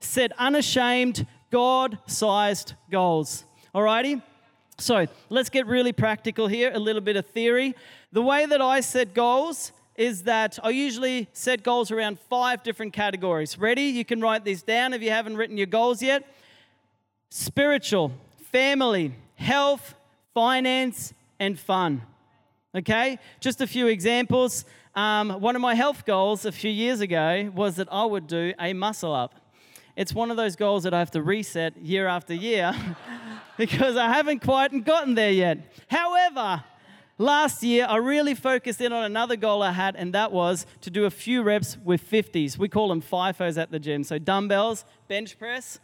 set 0.00 0.32
unashamed, 0.38 1.26
God 1.50 1.98
sized 2.06 2.74
goals. 2.90 3.44
All 3.74 3.82
righty? 3.82 4.20
So 4.78 5.06
let's 5.28 5.48
get 5.48 5.66
really 5.66 5.92
practical 5.92 6.48
here, 6.48 6.72
a 6.74 6.78
little 6.78 7.02
bit 7.02 7.16
of 7.16 7.26
theory. 7.26 7.74
The 8.10 8.22
way 8.22 8.46
that 8.46 8.60
I 8.60 8.80
set 8.80 9.14
goals 9.14 9.72
is 9.96 10.22
that 10.24 10.58
I 10.62 10.70
usually 10.70 11.28
set 11.32 11.62
goals 11.62 11.90
around 11.90 12.18
five 12.18 12.62
different 12.62 12.92
categories. 12.92 13.58
Ready? 13.58 13.84
You 13.84 14.04
can 14.04 14.20
write 14.20 14.44
these 14.44 14.62
down 14.62 14.94
if 14.94 15.02
you 15.02 15.10
haven't 15.10 15.36
written 15.36 15.56
your 15.56 15.66
goals 15.66 16.02
yet 16.02 16.24
spiritual, 17.30 18.12
family, 18.50 19.14
health, 19.36 19.94
finance, 20.34 21.14
and 21.40 21.58
fun. 21.58 22.02
Okay? 22.74 23.18
Just 23.40 23.62
a 23.62 23.66
few 23.66 23.86
examples. 23.86 24.66
Um, 24.94 25.30
one 25.40 25.56
of 25.56 25.62
my 25.62 25.74
health 25.74 26.04
goals 26.04 26.44
a 26.44 26.52
few 26.52 26.70
years 26.70 27.00
ago 27.00 27.50
was 27.54 27.76
that 27.76 27.88
I 27.90 28.04
would 28.04 28.26
do 28.26 28.52
a 28.60 28.74
muscle 28.74 29.14
up. 29.14 29.40
It's 29.96 30.14
one 30.14 30.30
of 30.30 30.36
those 30.36 30.56
goals 30.56 30.84
that 30.84 30.92
I 30.92 30.98
have 30.98 31.10
to 31.12 31.22
reset 31.22 31.76
year 31.78 32.06
after 32.06 32.34
year 32.34 32.74
because 33.56 33.96
I 33.96 34.12
haven't 34.12 34.40
quite 34.42 34.84
gotten 34.84 35.14
there 35.14 35.30
yet. 35.30 35.58
However, 35.88 36.62
Last 37.22 37.62
year, 37.62 37.86
I 37.88 37.98
really 37.98 38.34
focused 38.34 38.80
in 38.80 38.92
on 38.92 39.04
another 39.04 39.36
goal 39.36 39.62
I 39.62 39.70
had, 39.70 39.94
and 39.94 40.12
that 40.12 40.32
was 40.32 40.66
to 40.80 40.90
do 40.90 41.04
a 41.04 41.10
few 41.10 41.44
reps 41.44 41.78
with 41.84 42.02
50s. 42.10 42.58
We 42.58 42.68
call 42.68 42.88
them 42.88 43.00
FIFOs 43.00 43.56
at 43.56 43.70
the 43.70 43.78
gym. 43.78 44.02
So, 44.02 44.18
dumbbells, 44.18 44.84
bench 45.06 45.38
press, 45.38 45.78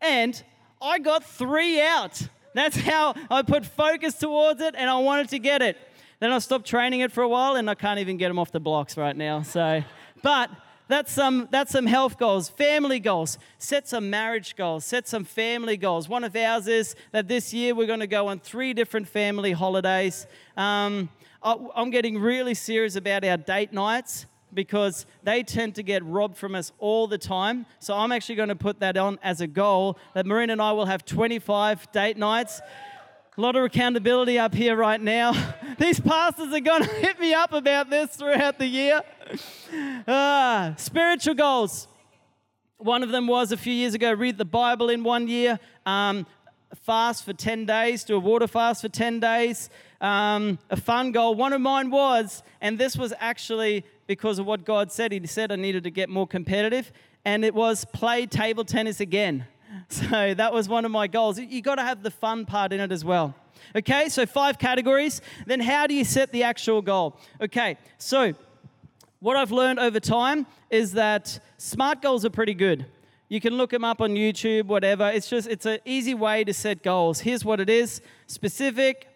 and 0.00 0.42
I 0.82 0.98
got 0.98 1.22
three 1.22 1.80
out. 1.80 2.20
That's 2.54 2.76
how 2.76 3.14
I 3.30 3.42
put 3.42 3.64
focus 3.64 4.18
towards 4.18 4.60
it, 4.60 4.74
and 4.76 4.90
I 4.90 4.98
wanted 4.98 5.28
to 5.28 5.38
get 5.38 5.62
it. 5.62 5.76
Then 6.18 6.32
I 6.32 6.40
stopped 6.40 6.66
training 6.66 6.98
it 6.98 7.12
for 7.12 7.22
a 7.22 7.28
while, 7.28 7.54
and 7.54 7.70
I 7.70 7.76
can't 7.76 8.00
even 8.00 8.16
get 8.16 8.26
them 8.26 8.40
off 8.40 8.50
the 8.50 8.58
blocks 8.58 8.96
right 8.96 9.16
now. 9.16 9.42
So, 9.42 9.84
but 10.24 10.50
that's 10.90 11.12
some, 11.12 11.48
that's 11.50 11.72
some 11.72 11.86
health 11.86 12.18
goals, 12.18 12.48
family 12.48 13.00
goals. 13.00 13.38
Set 13.58 13.88
some 13.88 14.10
marriage 14.10 14.56
goals, 14.56 14.84
set 14.84 15.08
some 15.08 15.24
family 15.24 15.76
goals. 15.76 16.08
One 16.08 16.24
of 16.24 16.34
ours 16.36 16.68
is 16.68 16.96
that 17.12 17.28
this 17.28 17.54
year 17.54 17.74
we're 17.74 17.86
going 17.86 18.00
to 18.00 18.06
go 18.06 18.28
on 18.28 18.40
three 18.40 18.74
different 18.74 19.08
family 19.08 19.52
holidays. 19.52 20.26
Um, 20.56 21.08
I'm 21.42 21.90
getting 21.90 22.18
really 22.18 22.54
serious 22.54 22.96
about 22.96 23.24
our 23.24 23.38
date 23.38 23.72
nights 23.72 24.26
because 24.52 25.06
they 25.22 25.42
tend 25.42 25.74
to 25.76 25.82
get 25.82 26.04
robbed 26.04 26.36
from 26.36 26.54
us 26.54 26.72
all 26.78 27.06
the 27.06 27.18
time. 27.18 27.66
So 27.78 27.96
I'm 27.96 28.12
actually 28.12 28.34
going 28.34 28.48
to 28.48 28.56
put 28.56 28.80
that 28.80 28.96
on 28.96 29.18
as 29.22 29.40
a 29.40 29.46
goal 29.46 29.98
that 30.14 30.26
Marina 30.26 30.52
and 30.52 30.62
I 30.62 30.72
will 30.72 30.86
have 30.86 31.04
25 31.04 31.92
date 31.92 32.16
nights. 32.16 32.60
A 33.40 33.48
lot 33.50 33.56
of 33.56 33.64
accountability 33.64 34.38
up 34.38 34.54
here 34.54 34.76
right 34.76 35.00
now. 35.00 35.32
These 35.78 35.98
pastors 35.98 36.52
are 36.52 36.60
going 36.60 36.82
to 36.82 36.90
hit 36.96 37.18
me 37.18 37.32
up 37.32 37.54
about 37.54 37.88
this 37.88 38.14
throughout 38.14 38.58
the 38.58 38.66
year. 38.66 39.00
Ah, 40.06 40.74
spiritual 40.76 41.32
goals. 41.32 41.88
One 42.76 43.02
of 43.02 43.08
them 43.08 43.26
was 43.26 43.50
a 43.50 43.56
few 43.56 43.72
years 43.72 43.94
ago 43.94 44.12
read 44.12 44.36
the 44.36 44.44
Bible 44.44 44.90
in 44.90 45.02
one 45.04 45.26
year, 45.26 45.58
um, 45.86 46.26
fast 46.82 47.24
for 47.24 47.32
10 47.32 47.64
days, 47.64 48.04
do 48.04 48.16
a 48.16 48.18
water 48.18 48.46
fast 48.46 48.82
for 48.82 48.90
10 48.90 49.20
days. 49.20 49.70
Um, 50.02 50.58
a 50.68 50.76
fun 50.76 51.10
goal. 51.10 51.34
One 51.34 51.54
of 51.54 51.62
mine 51.62 51.90
was, 51.90 52.42
and 52.60 52.78
this 52.78 52.94
was 52.94 53.14
actually 53.20 53.86
because 54.06 54.38
of 54.38 54.44
what 54.44 54.66
God 54.66 54.92
said. 54.92 55.12
He 55.12 55.26
said 55.26 55.50
I 55.50 55.56
needed 55.56 55.84
to 55.84 55.90
get 55.90 56.10
more 56.10 56.26
competitive, 56.26 56.92
and 57.24 57.42
it 57.42 57.54
was 57.54 57.86
play 57.86 58.26
table 58.26 58.66
tennis 58.66 59.00
again. 59.00 59.46
So 59.88 60.34
that 60.34 60.52
was 60.52 60.68
one 60.68 60.84
of 60.84 60.90
my 60.90 61.06
goals. 61.06 61.38
You 61.38 61.62
got 61.62 61.76
to 61.76 61.82
have 61.82 62.02
the 62.02 62.10
fun 62.10 62.44
part 62.46 62.72
in 62.72 62.80
it 62.80 62.92
as 62.92 63.04
well. 63.04 63.34
Okay, 63.76 64.08
so 64.08 64.26
five 64.26 64.58
categories. 64.58 65.20
Then 65.46 65.60
how 65.60 65.86
do 65.86 65.94
you 65.94 66.04
set 66.04 66.32
the 66.32 66.42
actual 66.42 66.82
goal? 66.82 67.16
Okay, 67.40 67.76
so 67.98 68.34
what 69.20 69.36
I've 69.36 69.52
learned 69.52 69.78
over 69.78 70.00
time 70.00 70.46
is 70.70 70.92
that 70.92 71.38
SMART 71.58 72.02
goals 72.02 72.24
are 72.24 72.30
pretty 72.30 72.54
good. 72.54 72.86
You 73.28 73.40
can 73.40 73.54
look 73.54 73.70
them 73.70 73.84
up 73.84 74.00
on 74.00 74.14
YouTube, 74.14 74.66
whatever. 74.66 75.08
It's 75.08 75.28
just 75.28 75.46
it's 75.46 75.66
an 75.66 75.78
easy 75.84 76.14
way 76.14 76.42
to 76.42 76.52
set 76.52 76.82
goals. 76.82 77.20
Here's 77.20 77.44
what 77.44 77.60
it 77.60 77.70
is: 77.70 78.00
specific. 78.26 79.06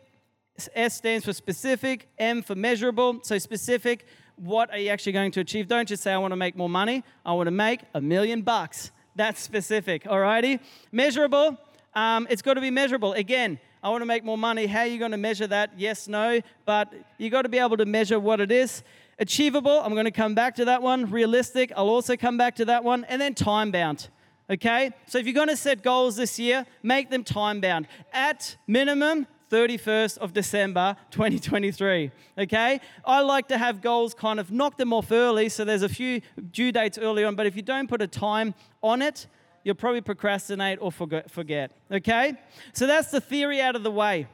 S 0.75 0.95
stands 0.95 1.25
for 1.25 1.33
specific. 1.33 2.09
M 2.17 2.43
for 2.43 2.55
measurable. 2.55 3.19
So 3.23 3.39
specific. 3.39 4.07
What 4.37 4.71
are 4.71 4.79
you 4.79 4.91
actually 4.91 5.13
going 5.13 5.33
to 5.33 5.41
achieve? 5.41 5.67
Don't 5.67 5.89
just 5.89 6.03
say 6.03 6.13
I 6.13 6.19
want 6.19 6.33
to 6.33 6.37
make 6.37 6.57
more 6.57 6.69
money. 6.69 7.03
I 7.27 7.33
want 7.33 7.49
to 7.49 7.53
make 7.53 7.81
a 7.93 8.01
million 8.01 8.43
bucks. 8.43 8.93
That's 9.16 9.40
specific. 9.40 10.04
Alrighty. 10.04 10.61
Measurable. 10.90 11.56
Um, 11.94 12.26
it's 12.28 12.42
got 12.42 12.54
to 12.54 12.61
be 12.61 12.71
measurable. 12.71 13.12
Again, 13.12 13.59
I 13.83 13.90
want 13.90 14.02
to 14.02 14.06
make 14.06 14.25
more 14.25 14.38
money. 14.38 14.66
How 14.66 14.80
are 14.80 14.87
you 14.87 14.99
going 14.99 15.12
to 15.12 15.16
measure 15.16 15.47
that? 15.47 15.73
Yes, 15.76 16.09
no. 16.09 16.40
But 16.64 16.92
you 17.18 17.30
got 17.30 17.42
to 17.42 17.49
be 17.49 17.59
able 17.59 17.76
to 17.76 17.87
measure 17.87 18.18
what 18.18 18.40
it 18.40 18.50
is. 18.50 18.83
Achievable, 19.18 19.80
I'm 19.80 19.92
going 19.92 20.06
to 20.06 20.11
come 20.11 20.35
back 20.35 20.56
to 20.56 20.64
that 20.64 20.83
one. 20.83 21.11
Realistic, 21.11 21.71
I'll 21.76 21.88
also 21.88 22.16
come 22.16 22.37
back 22.37 22.56
to 22.56 22.64
that 22.64 22.83
one. 22.83 23.04
And 23.04 23.21
then 23.21 23.35
time 23.35 23.71
bound. 23.71 24.09
Okay? 24.50 24.90
So 25.06 25.18
if 25.18 25.26
you're 25.26 25.35
going 25.35 25.49
to 25.49 25.56
set 25.56 25.83
goals 25.83 26.16
this 26.16 26.38
year, 26.38 26.66
make 26.83 27.11
them 27.11 27.23
time 27.23 27.61
bound. 27.61 27.87
At 28.12 28.56
minimum, 28.66 29.28
31st 29.55 30.19
of 30.19 30.33
December 30.33 30.97
2023. 31.13 32.11
Okay? 32.39 32.81
I 33.05 33.21
like 33.21 33.47
to 33.49 33.57
have 33.57 33.81
goals 33.81 34.13
kind 34.13 34.41
of 34.41 34.51
knock 34.51 34.77
them 34.79 34.93
off 34.93 35.13
early, 35.13 35.49
so 35.49 35.65
there's 35.65 35.83
a 35.83 35.89
few 35.89 36.23
due 36.51 36.73
dates 36.73 36.99
early 36.99 37.23
on, 37.23 37.37
but 37.37 37.47
if 37.47 37.55
you 37.55 37.63
don't 37.63 37.89
put 37.89 38.03
a 38.03 38.09
time 38.09 38.53
on 38.83 39.01
it, 39.01 39.29
you'll 39.63 39.77
probably 39.77 40.01
procrastinate 40.01 40.81
or 40.83 40.91
forget. 40.91 41.71
Okay? 41.89 42.35
So 42.73 42.89
that's 42.89 43.13
the 43.13 43.21
theory 43.21 43.61
out 43.61 43.77
of 43.77 43.85
the 43.85 43.93
way. 43.93 44.27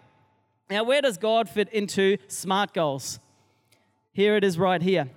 Now, 0.71 0.85
where 0.85 1.03
does 1.03 1.19
God 1.19 1.51
fit 1.51 1.69
into 1.71 2.17
SMART 2.29 2.73
goals? 2.73 3.19
Here 4.13 4.37
it 4.37 4.45
is 4.45 4.59
right 4.59 4.81
here. 4.81 5.11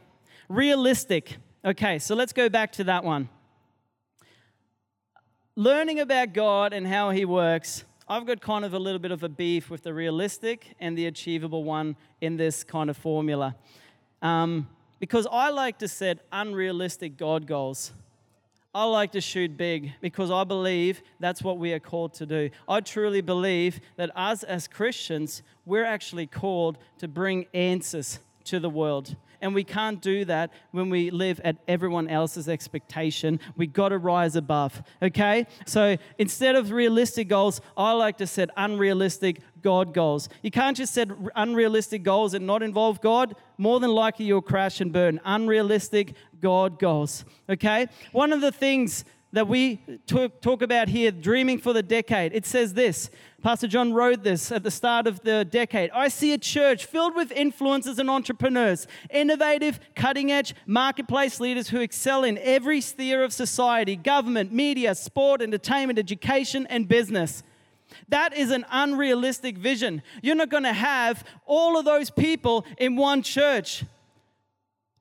Realistic. 0.49 1.37
Okay, 1.63 1.97
so 1.97 2.13
let's 2.13 2.33
go 2.33 2.49
back 2.49 2.73
to 2.73 2.83
that 2.83 3.05
one. 3.05 3.29
Learning 5.55 6.01
about 6.01 6.33
God 6.33 6.73
and 6.73 6.85
how 6.85 7.11
He 7.11 7.23
works 7.23 7.85
I've 8.13 8.27
got 8.27 8.41
kind 8.41 8.63
of 8.63 8.75
a 8.75 8.77
little 8.77 8.99
bit 8.99 9.09
of 9.09 9.23
a 9.23 9.27
beef 9.27 9.71
with 9.71 9.81
the 9.81 9.91
realistic 9.91 10.75
and 10.79 10.95
the 10.95 11.07
achievable 11.07 11.63
one 11.63 11.95
in 12.21 12.37
this 12.37 12.63
kind 12.63 12.91
of 12.91 12.95
formula. 12.95 13.55
Um, 14.21 14.67
because 14.99 15.25
I 15.31 15.49
like 15.49 15.79
to 15.79 15.87
set 15.87 16.19
unrealistic 16.31 17.17
God 17.17 17.47
goals. 17.47 17.91
I 18.71 18.83
like 18.83 19.13
to 19.13 19.21
shoot 19.21 19.57
big 19.57 19.93
because 19.99 20.29
I 20.29 20.43
believe 20.43 21.01
that's 21.19 21.41
what 21.41 21.57
we 21.57 21.73
are 21.73 21.79
called 21.79 22.13
to 22.13 22.27
do. 22.27 22.51
I 22.69 22.81
truly 22.81 23.21
believe 23.21 23.79
that 23.95 24.15
us 24.15 24.43
as 24.43 24.67
Christians, 24.67 25.41
we're 25.65 25.83
actually 25.83 26.27
called 26.27 26.77
to 26.99 27.07
bring 27.07 27.47
answers 27.55 28.19
to 28.43 28.59
the 28.59 28.69
world. 28.69 29.15
And 29.43 29.53
we 29.53 29.65
can't 29.65 30.01
do 30.01 30.23
that 30.25 30.51
when 30.71 30.89
we 30.89 31.11
live 31.11 31.41
at 31.43 31.57
everyone 31.67 32.07
else's 32.07 32.47
expectation. 32.47 33.41
We 33.57 33.67
got 33.67 33.89
to 33.89 33.97
rise 33.97 34.37
above, 34.37 34.81
okay? 35.01 35.47
So 35.65 35.97
instead 36.17 36.55
of 36.55 36.71
realistic 36.71 37.27
goals, 37.27 37.59
I 37.75 37.91
like 37.91 38.17
to 38.19 38.27
set 38.27 38.49
unrealistic 38.55 39.41
God 39.61 39.93
goals. 39.93 40.29
You 40.43 40.51
can't 40.51 40.77
just 40.77 40.93
set 40.93 41.09
unrealistic 41.35 42.03
goals 42.03 42.33
and 42.33 42.47
not 42.47 42.63
involve 42.63 43.01
God. 43.01 43.35
More 43.57 43.81
than 43.81 43.91
likely, 43.91 44.25
you'll 44.25 44.41
crash 44.41 44.79
and 44.79 44.93
burn. 44.93 45.19
Unrealistic 45.25 46.15
God 46.39 46.79
goals, 46.79 47.25
okay? 47.49 47.87
One 48.13 48.31
of 48.31 48.39
the 48.39 48.51
things 48.51 49.03
that 49.33 49.47
we 49.47 49.81
talk, 50.05 50.61
about 50.61 50.87
here, 50.87 51.11
dreaming 51.11 51.57
for 51.57 51.73
the 51.73 51.83
decade, 51.83 52.33
it 52.33 52.45
says 52.45 52.75
this 52.75 53.09
Pastor 53.41 53.67
John 53.67 53.91
wrote 53.91 54.23
this 54.23 54.51
at 54.51 54.63
the 54.63 54.71
start 54.71 55.07
of 55.07 55.19
the 55.21 55.43
decade. 55.43 55.89
I 55.91 56.07
see 56.07 56.33
a 56.33 56.37
church 56.37 56.85
filled 56.85 57.15
with 57.15 57.31
influencers 57.31 57.97
and 57.97 58.09
entrepreneurs, 58.09 58.87
innovative, 59.09 59.79
cutting 59.95 60.31
edge 60.31 60.55
marketplace 60.65 61.39
leaders 61.39 61.69
who 61.69 61.81
excel 61.81 62.23
in 62.23 62.37
every 62.37 62.79
sphere 62.79 63.23
of 63.23 63.33
society 63.33 63.95
government, 63.95 64.53
media, 64.53 64.95
sport, 64.95 65.41
entertainment, 65.41 65.99
education, 65.99 66.67
and 66.69 66.87
business. 66.87 67.43
That 68.09 68.37
is 68.37 68.51
an 68.51 68.65
unrealistic 68.71 69.57
vision. 69.57 70.03
You're 70.21 70.35
not 70.35 70.49
going 70.49 70.63
to 70.63 70.73
have 70.73 71.23
all 71.45 71.77
of 71.77 71.85
those 71.85 72.09
people 72.11 72.65
in 72.77 72.95
one 72.95 73.23
church. 73.23 73.83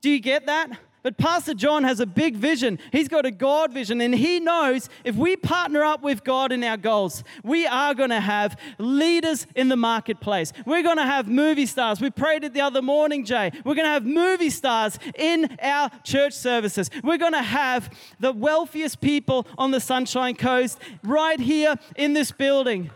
Do 0.01 0.11
you 0.11 0.21
get 0.21 0.47
that? 0.47 0.79
But 1.03 1.19
Pastor 1.19 1.55
John 1.55 1.83
has 1.85 1.99
a 1.99 2.07
big 2.07 2.37
vision. 2.37 2.79
He's 2.93 3.09
got 3.09 3.27
a 3.27 3.31
God 3.31 3.73
vision, 3.73 4.01
and 4.01 4.15
he 4.15 4.39
knows 4.39 4.89
if 5.05 5.17
we 5.17 5.37
partner 5.37 5.83
up 5.83 6.03
with 6.03 6.23
God 6.23 6.53
in 6.53 6.63
our 6.63 6.77
goals, 6.77 7.25
we 7.43 7.67
are 7.67 7.93
going 7.95 8.11
to 8.11 8.21
have 8.21 8.59
leaders 8.79 9.47
in 9.57 9.69
the 9.69 9.77
marketplace. 9.77 10.53
We're 10.65 10.83
going 10.83 10.99
to 10.99 11.05
have 11.05 11.29
movie 11.29 11.67
stars. 11.67 12.01
We 12.01 12.11
prayed 12.11 12.45
it 12.45 12.55
the 12.55 12.61
other 12.61 12.83
morning, 12.83 13.25
Jay. 13.25 13.51
We're 13.65 13.75
going 13.75 13.87
to 13.87 13.93
have 13.93 14.07
movie 14.07 14.51
stars 14.51 14.99
in 15.17 15.57
our 15.61 15.91
church 16.05 16.35
services. 16.35 16.89
We're 17.03 17.19
going 17.19 17.33
to 17.33 17.43
have 17.43 17.91
the 18.21 18.33
wealthiest 18.33 19.01
people 19.01 19.47
on 19.59 19.73
the 19.73 19.81
Sunshine 19.81 20.37
Coast 20.37 20.79
right 21.03 21.41
here 21.41 21.77
in 21.97 22.12
this 22.12 22.31
building. 22.31 22.91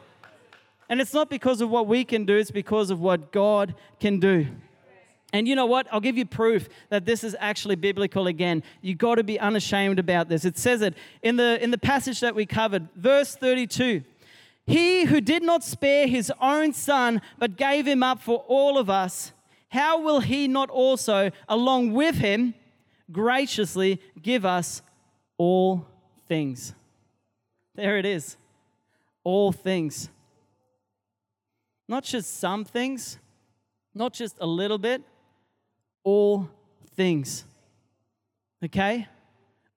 And 0.88 1.00
it's 1.00 1.12
not 1.12 1.28
because 1.28 1.60
of 1.60 1.70
what 1.70 1.88
we 1.88 2.04
can 2.04 2.24
do, 2.24 2.36
it's 2.36 2.52
because 2.52 2.90
of 2.90 3.00
what 3.00 3.32
God 3.32 3.74
can 3.98 4.20
do. 4.20 4.46
And 5.36 5.46
you 5.46 5.54
know 5.54 5.66
what? 5.66 5.86
I'll 5.92 6.00
give 6.00 6.16
you 6.16 6.24
proof 6.24 6.66
that 6.88 7.04
this 7.04 7.22
is 7.22 7.36
actually 7.38 7.76
biblical 7.76 8.26
again. 8.26 8.62
You've 8.80 8.96
got 8.96 9.16
to 9.16 9.22
be 9.22 9.38
unashamed 9.38 9.98
about 9.98 10.30
this. 10.30 10.46
It 10.46 10.56
says 10.56 10.80
it 10.80 10.94
in 11.22 11.36
the 11.36 11.62
in 11.62 11.70
the 11.70 11.76
passage 11.78 12.20
that 12.20 12.34
we 12.34 12.46
covered, 12.46 12.88
verse 12.96 13.36
32. 13.36 14.02
He 14.66 15.04
who 15.04 15.20
did 15.20 15.42
not 15.42 15.62
spare 15.62 16.06
his 16.06 16.32
own 16.40 16.72
son 16.72 17.20
but 17.38 17.58
gave 17.58 17.86
him 17.86 18.02
up 18.02 18.22
for 18.22 18.44
all 18.48 18.78
of 18.78 18.88
us, 18.88 19.32
how 19.68 20.00
will 20.00 20.20
he 20.20 20.48
not 20.48 20.70
also 20.70 21.30
along 21.50 21.92
with 21.92 22.14
him 22.14 22.54
graciously 23.12 24.00
give 24.22 24.46
us 24.46 24.80
all 25.36 25.86
things? 26.28 26.72
There 27.74 27.98
it 27.98 28.06
is. 28.06 28.38
All 29.22 29.52
things. 29.52 30.08
Not 31.88 32.04
just 32.04 32.40
some 32.40 32.64
things, 32.64 33.18
not 33.94 34.14
just 34.14 34.38
a 34.40 34.46
little 34.46 34.78
bit, 34.78 35.02
all 36.06 36.48
things. 36.94 37.44
Okay? 38.64 39.08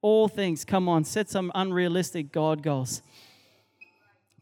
All 0.02 0.28
things. 0.28 0.64
Come 0.64 0.88
on, 0.88 1.04
set 1.04 1.28
some 1.28 1.52
unrealistic 1.56 2.32
God 2.32 2.62
goals. 2.62 3.02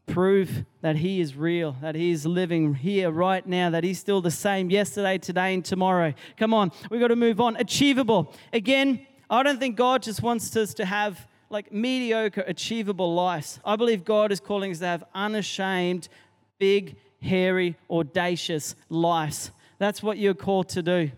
Prove 0.06 0.64
that 0.82 0.96
He 0.96 1.20
is 1.20 1.34
real, 1.34 1.76
that 1.80 1.94
He 1.94 2.10
is 2.10 2.26
living 2.26 2.74
here 2.74 3.10
right 3.10 3.44
now, 3.46 3.70
that 3.70 3.84
He's 3.84 3.98
still 3.98 4.20
the 4.20 4.30
same 4.30 4.70
yesterday, 4.70 5.16
today, 5.16 5.54
and 5.54 5.64
tomorrow. 5.64 6.12
Come 6.36 6.52
on, 6.52 6.72
we've 6.90 7.00
got 7.00 7.08
to 7.08 7.16
move 7.16 7.40
on. 7.40 7.56
Achievable. 7.56 8.32
Again, 8.52 9.06
I 9.30 9.42
don't 9.42 9.58
think 9.58 9.76
God 9.76 10.02
just 10.02 10.22
wants 10.22 10.54
us 10.56 10.74
to 10.74 10.84
have 10.84 11.26
like 11.48 11.72
mediocre, 11.72 12.44
achievable 12.46 13.14
lives. 13.14 13.60
I 13.64 13.76
believe 13.76 14.04
God 14.04 14.30
is 14.30 14.40
calling 14.40 14.70
us 14.72 14.80
to 14.80 14.86
have 14.86 15.04
unashamed, 15.14 16.10
big, 16.58 16.96
hairy, 17.22 17.76
audacious 17.90 18.74
lives. 18.90 19.52
That's 19.78 20.02
what 20.02 20.18
you're 20.18 20.34
called 20.34 20.68
to 20.70 20.82
do 20.82 21.10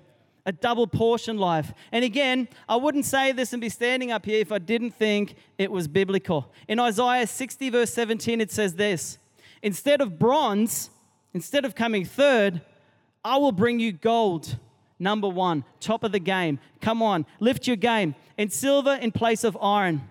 a 0.47 0.53
double 0.53 0.87
portion 0.87 1.39
life. 1.39 1.73
And 1.93 2.05
again, 2.05 2.49
I 2.69 2.77
wouldn't 2.77 3.05
say 3.05 3.33
this 3.33 3.53
and 3.53 3.61
be 3.61 3.69
standing 3.69 4.11
up 4.11 4.25
here 4.25 4.41
if 4.41 4.53
I 4.53 4.59
didn't 4.59 4.93
think 4.93 5.35
it 5.59 5.71
was 5.71 5.89
biblical. 5.89 6.53
In 6.69 6.79
Isaiah 6.79 7.27
60, 7.27 7.71
verse 7.71 7.93
17, 7.93 8.41
it 8.41 8.51
says 8.51 8.75
this 8.75 9.19
Instead 9.63 10.01
of 10.01 10.19
bronze, 10.19 10.91
instead 11.35 11.65
of 11.65 11.75
coming 11.75 12.05
third, 12.05 12.61
I 13.25 13.37
will 13.37 13.53
bring 13.53 13.79
you 13.81 13.93
gold. 13.93 14.59
Number 14.99 15.29
one, 15.29 15.65
top 15.81 16.05
of 16.05 16.13
the 16.13 16.19
game. 16.19 16.59
Come 16.83 17.03
on, 17.03 17.25
lift 17.39 17.67
your 17.67 17.77
game. 17.77 18.15
And 18.37 18.53
silver 18.53 18.95
in 18.95 19.13
place 19.13 19.45
of 19.45 19.57
iron. 19.61 20.03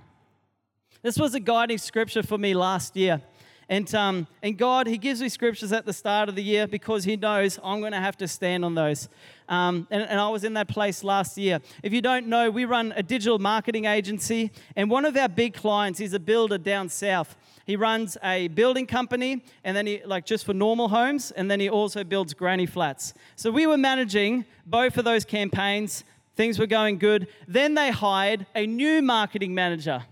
This 1.02 1.18
was 1.18 1.36
a 1.36 1.39
guiding 1.39 1.78
scripture 1.78 2.24
for 2.24 2.38
me 2.38 2.54
last 2.54 2.96
year. 2.96 3.22
And, 3.70 3.94
um, 3.94 4.28
and 4.42 4.58
God, 4.58 4.88
He 4.88 4.98
gives 4.98 5.22
me 5.22 5.30
scriptures 5.30 5.72
at 5.72 5.86
the 5.86 5.94
start 5.94 6.28
of 6.28 6.36
the 6.36 6.44
year 6.44 6.68
because 6.68 7.04
He 7.04 7.15
knows 7.15 7.60
I'm 7.63 7.80
going 7.82 7.92
to 7.92 8.00
have 8.00 8.18
to 8.18 8.28
stand 8.28 8.65
on 8.65 8.74
those. 8.74 9.08
Um, 9.49 9.88
and, 9.89 10.03
and, 10.03 10.19
I 10.19 10.29
was 10.29 10.43
in 10.43 10.53
that 10.53 10.67
place 10.67 11.03
last 11.03 11.35
year. 11.35 11.59
If 11.81 11.91
you 11.91 12.01
don't 12.01 12.27
know, 12.27 12.51
we 12.51 12.65
run 12.65 12.93
a 12.95 13.01
digital 13.01 13.39
marketing 13.39 13.85
agency, 13.85 14.51
and 14.75 14.89
one 14.91 15.05
of 15.05 15.17
our 15.17 15.27
big 15.27 15.55
clients 15.55 15.99
is 15.99 16.13
a 16.13 16.19
builder 16.19 16.59
down 16.59 16.88
south. 16.88 17.35
He 17.65 17.75
runs 17.75 18.15
a 18.23 18.47
building 18.49 18.85
company, 18.85 19.43
and 19.63 19.75
then 19.75 19.88
he, 19.88 20.01
like 20.05 20.25
just 20.25 20.45
for 20.45 20.53
normal 20.53 20.88
homes, 20.88 21.31
and 21.31 21.49
then 21.49 21.59
he 21.59 21.67
also 21.67 22.03
builds 22.03 22.35
granny 22.35 22.67
flats. 22.67 23.15
So 23.35 23.49
we 23.49 23.65
were 23.65 23.77
managing 23.77 24.45
both 24.67 24.97
of 24.97 25.03
those 25.03 25.25
campaigns. 25.25 26.03
Things 26.35 26.59
were 26.59 26.67
going 26.67 26.99
good. 26.99 27.27
Then 27.47 27.73
they 27.73 27.89
hired 27.89 28.45
a 28.55 28.67
new 28.67 29.01
marketing 29.01 29.55
manager. 29.55 30.03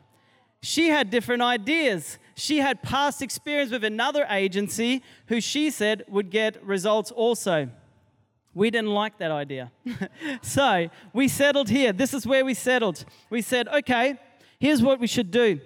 She 0.63 0.89
had 0.89 1.12
different 1.12 1.43
ideas 1.43 2.17
she 2.38 2.60
had 2.60 2.84
past 2.84 3.23
experience 3.23 3.71
with 3.71 3.84
another 3.84 4.26
agency 4.30 5.02
who 5.26 5.41
she 5.41 5.71
said 5.71 6.04
would 6.08 6.30
get 6.30 6.63
results 6.63 7.10
also. 7.10 7.69
We 8.58 8.72
didn't 8.72 8.89
like 8.89 9.20
that 9.20 9.30
idea. 9.30 9.72
so 10.41 10.89
we 11.13 11.28
settled 11.28 11.70
here. 11.70 11.93
This 11.93 12.12
is 12.12 12.26
where 12.26 12.43
we 12.43 12.56
settled. 12.56 13.06
We 13.30 13.43
said, 13.43 13.67
okay, 13.67 14.17
here's 14.60 14.82
what 14.82 15.00
we 15.00 15.06
should 15.06 15.30
do 15.30 15.62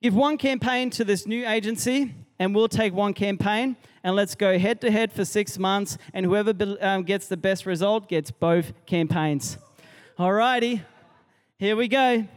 give 0.00 0.14
one 0.14 0.36
campaign 0.38 0.90
to 0.90 1.02
this 1.02 1.26
new 1.26 1.44
agency, 1.44 2.14
and 2.38 2.54
we'll 2.54 2.68
take 2.68 2.92
one 2.92 3.14
campaign, 3.14 3.74
and 4.04 4.14
let's 4.14 4.36
go 4.36 4.58
head 4.60 4.80
to 4.82 4.92
head 4.92 5.12
for 5.12 5.24
six 5.24 5.58
months, 5.58 5.98
and 6.12 6.24
whoever 6.24 6.54
um, 6.80 7.02
gets 7.02 7.26
the 7.26 7.36
best 7.36 7.66
result 7.66 8.08
gets 8.08 8.30
both 8.30 8.72
campaigns. 8.86 9.58
Alrighty, 10.16 10.82
here 11.58 11.74
we 11.74 11.88
go. 11.88 12.28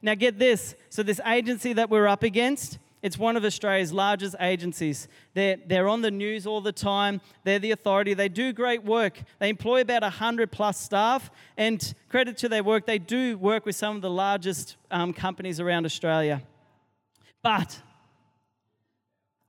Now, 0.00 0.14
get 0.14 0.38
this. 0.38 0.76
So, 0.90 1.02
this 1.02 1.20
agency 1.26 1.72
that 1.72 1.90
we're 1.90 2.06
up 2.06 2.22
against, 2.22 2.78
it's 3.04 3.18
one 3.18 3.36
of 3.36 3.44
Australia's 3.44 3.92
largest 3.92 4.34
agencies. 4.40 5.08
They're, 5.34 5.58
they're 5.66 5.88
on 5.88 6.00
the 6.00 6.10
news 6.10 6.46
all 6.46 6.62
the 6.62 6.72
time. 6.72 7.20
They're 7.44 7.58
the 7.58 7.72
authority. 7.72 8.14
They 8.14 8.30
do 8.30 8.50
great 8.54 8.82
work. 8.82 9.20
They 9.40 9.50
employ 9.50 9.82
about 9.82 10.00
100 10.00 10.50
plus 10.50 10.80
staff. 10.80 11.30
And 11.58 11.94
credit 12.08 12.38
to 12.38 12.48
their 12.48 12.64
work, 12.64 12.86
they 12.86 12.98
do 12.98 13.36
work 13.36 13.66
with 13.66 13.76
some 13.76 13.94
of 13.94 14.00
the 14.00 14.08
largest 14.08 14.76
um, 14.90 15.12
companies 15.12 15.60
around 15.60 15.84
Australia. 15.84 16.42
But 17.42 17.78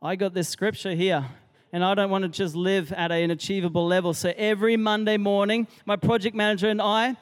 I 0.02 0.18
got 0.18 0.34
this 0.34 0.50
scripture 0.50 0.94
here. 0.94 1.24
and 1.72 1.82
I 1.82 1.96
don't 1.96 2.10
want 2.10 2.24
to 2.24 2.30
just 2.30 2.58
live 2.58 2.91
at 2.91 3.13
an 3.13 3.32
achievable 3.32 3.88
level. 3.88 4.13
So 4.13 4.34
every 4.36 4.76
Monday 4.76 5.15
morning, 5.15 5.68
my 5.86 5.96
project 5.96 6.36
manager 6.36 6.68
and 6.68 6.82
I, 6.82 7.15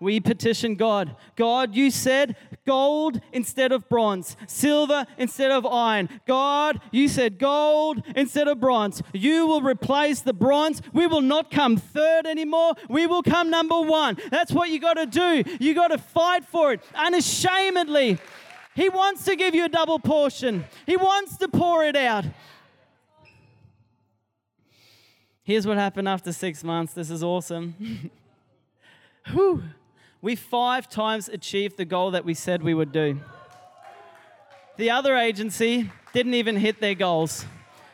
we 0.00 0.20
petition 0.20 0.74
God. 0.74 1.16
God, 1.36 1.74
you 1.74 1.90
said 1.90 2.36
gold 2.66 3.20
instead 3.32 3.72
of 3.72 3.88
bronze, 3.88 4.36
silver 4.46 5.06
instead 5.18 5.50
of 5.50 5.66
iron. 5.66 6.08
God, 6.26 6.80
you 6.90 7.08
said 7.08 7.38
gold 7.38 8.02
instead 8.16 8.48
of 8.48 8.60
bronze. 8.60 9.02
You 9.12 9.46
will 9.46 9.62
replace 9.62 10.20
the 10.20 10.32
bronze. 10.32 10.82
We 10.92 11.06
will 11.06 11.20
not 11.20 11.50
come 11.50 11.76
third 11.76 12.26
anymore. 12.26 12.74
We 12.88 13.06
will 13.06 13.22
come 13.22 13.50
number 13.50 13.80
one. 13.80 14.18
That's 14.30 14.52
what 14.52 14.70
you 14.70 14.80
got 14.80 14.94
to 14.94 15.06
do. 15.06 15.42
You 15.60 15.74
got 15.74 15.88
to 15.88 15.98
fight 15.98 16.44
for 16.44 16.72
it 16.72 16.82
unashamedly. 16.94 18.18
He 18.74 18.88
wants 18.88 19.24
to 19.24 19.36
give 19.36 19.54
you 19.54 19.64
a 19.64 19.68
double 19.68 19.98
portion, 19.98 20.64
He 20.86 20.96
wants 20.96 21.36
to 21.38 21.48
pour 21.48 21.84
it 21.84 21.96
out. 21.96 22.24
Here's 25.44 25.66
what 25.66 25.76
happened 25.76 26.08
after 26.08 26.32
six 26.32 26.64
months. 26.64 26.94
This 26.94 27.10
is 27.10 27.22
awesome. 27.22 28.10
Whew 29.32 29.62
we 30.24 30.34
five 30.34 30.88
times 30.88 31.28
achieved 31.28 31.76
the 31.76 31.84
goal 31.84 32.12
that 32.12 32.24
we 32.24 32.32
said 32.32 32.62
we 32.62 32.72
would 32.72 32.92
do. 32.92 33.20
The 34.78 34.90
other 34.90 35.14
agency 35.18 35.90
didn't 36.14 36.32
even 36.32 36.56
hit 36.56 36.80
their 36.80 36.94
goals. 36.94 37.44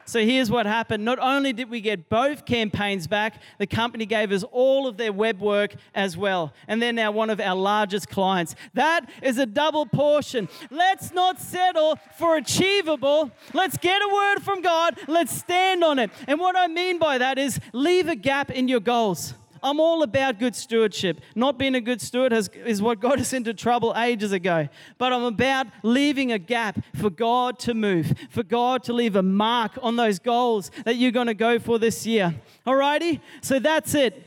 So 0.05 0.21
here's 0.21 0.49
what 0.49 0.65
happened. 0.65 1.05
Not 1.05 1.19
only 1.19 1.53
did 1.53 1.69
we 1.69 1.81
get 1.81 2.09
both 2.09 2.47
campaigns 2.47 3.09
back, 3.09 3.43
the 3.59 3.67
company 3.67 4.07
gave 4.07 4.31
us 4.31 4.45
all 4.53 4.87
of 4.87 4.97
their 4.97 5.13
web 5.13 5.41
work 5.41 5.75
as 5.93 6.17
well. 6.17 6.53
And 6.69 6.81
they're 6.81 6.93
now 6.93 7.11
one 7.11 7.31
of 7.31 7.41
our 7.41 7.57
largest 7.57 8.09
clients. 8.09 8.55
That 8.75 9.11
is 9.25 9.39
a 9.39 9.47
double 9.47 9.87
portion. 9.87 10.49
Let's 10.71 11.13
not 11.13 11.41
settle 11.41 11.97
for 12.17 12.37
achievable. 12.37 13.33
Let's 13.53 13.77
get 13.77 14.01
a 14.03 14.09
word 14.15 14.45
from 14.45 14.63
God. 14.63 14.97
Let's 15.09 15.37
stand 15.37 15.83
on 15.83 15.99
it. 15.99 16.13
And 16.29 16.39
what 16.39 16.57
I 16.57 16.69
mean 16.69 17.01
by 17.01 17.19
that 17.19 17.39
is 17.39 17.59
leave 17.73 18.07
a 18.07 18.15
gap 18.15 18.53
in 18.53 18.69
your 18.69 18.81
goals. 18.81 19.35
I'm 19.63 19.81
all 19.81 20.03
about 20.03 20.39
good 20.39 20.57
stewardship. 20.57 21.21
Not 21.35 21.59
being 21.59 21.75
a 21.75 21.81
good 21.81 22.01
steward 22.01 22.33
has, 22.33 22.49
is 22.65 22.81
what 22.81 23.01
got 23.01 23.19
us 23.19 23.33
into 23.33 23.55
trouble 23.55 23.95
ages 23.97 24.33
ago. 24.33 24.69
But 24.99 25.13
I'm 25.13 25.25
about 25.25 25.67
leaving 25.83 26.33
a 26.33 26.39
gap 26.39 26.79
for 26.97 27.11
God 27.11 27.59
to 27.61 27.75
move, 27.75 28.15
for 28.31 28.43
God 28.43 28.83
to 28.85 28.93
leave 28.93 29.17
a 29.17 29.23
mark 29.23 29.79
on 29.83 29.97
those 29.97 30.19
goals 30.19 30.71
that 30.85 30.97
you're 30.97 31.11
going 31.11 31.27
to 31.27 31.35
go 31.35 31.59
for 31.59 31.79
this 31.79 32.07
year. 32.07 32.35
Alrighty? 32.67 33.21
So 33.43 33.59
that's 33.59 33.95
it. 33.95 34.27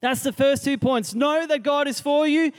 That's 0.00 0.22
the 0.22 0.32
first 0.32 0.64
two 0.64 0.78
points. 0.78 1.14
Know 1.14 1.46
that 1.46 1.62
God 1.62 1.86
is 1.86 2.00
for 2.00 2.26
you. 2.26 2.52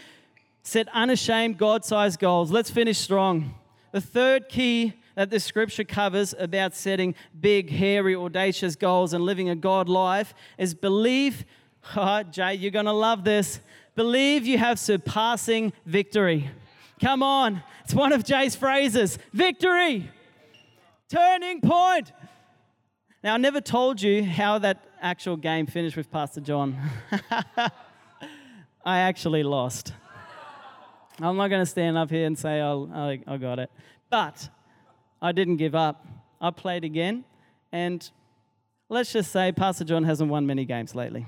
Set 0.63 0.87
unashamed 0.93 1.57
God 1.57 1.83
sized 1.83 2.19
goals. 2.19 2.51
Let's 2.51 2.69
finish 2.69 2.99
strong. 2.99 3.55
The 3.91 4.01
third 4.01 4.47
key 4.47 4.93
that 5.15 5.29
the 5.29 5.39
scripture 5.39 5.83
covers 5.83 6.33
about 6.37 6.73
setting 6.73 7.15
big, 7.39 7.69
hairy, 7.69 8.15
audacious 8.15 8.75
goals 8.75 9.13
and 9.13 9.23
living 9.23 9.49
a 9.49 9.55
God 9.55 9.89
life 9.89 10.33
is 10.57 10.73
believe 10.73 11.45
Oh, 11.95 12.23
Jay, 12.23 12.55
you're 12.55 12.71
going 12.71 12.85
to 12.85 12.91
love 12.91 13.23
this. 13.23 13.59
Believe 13.95 14.45
you 14.45 14.57
have 14.57 14.79
surpassing 14.79 15.73
victory. 15.85 16.49
Come 17.01 17.23
on. 17.23 17.63
It's 17.83 17.93
one 17.93 18.13
of 18.13 18.23
Jay's 18.23 18.55
phrases 18.55 19.17
victory, 19.33 20.09
turning 21.09 21.59
point. 21.59 22.11
Now, 23.23 23.33
I 23.33 23.37
never 23.37 23.59
told 23.59 24.01
you 24.01 24.23
how 24.23 24.59
that 24.59 24.83
actual 25.01 25.35
game 25.35 25.65
finished 25.65 25.97
with 25.97 26.09
Pastor 26.09 26.41
John. 26.41 26.77
I 28.85 28.99
actually 28.99 29.43
lost. 29.43 29.93
I'm 31.19 31.37
not 31.37 31.49
going 31.49 31.61
to 31.61 31.69
stand 31.69 31.97
up 31.97 32.09
here 32.09 32.25
and 32.25 32.37
say 32.37 32.61
I, 32.61 33.19
I 33.27 33.37
got 33.37 33.59
it. 33.59 33.69
But 34.09 34.49
I 35.21 35.31
didn't 35.31 35.57
give 35.57 35.75
up. 35.75 36.05
I 36.39 36.49
played 36.49 36.83
again, 36.83 37.23
and 37.71 38.09
let's 38.89 39.13
just 39.13 39.31
say 39.31 39.51
Pastor 39.51 39.83
John 39.83 40.03
hasn't 40.03 40.31
won 40.31 40.47
many 40.47 40.65
games 40.65 40.95
lately. 40.95 41.27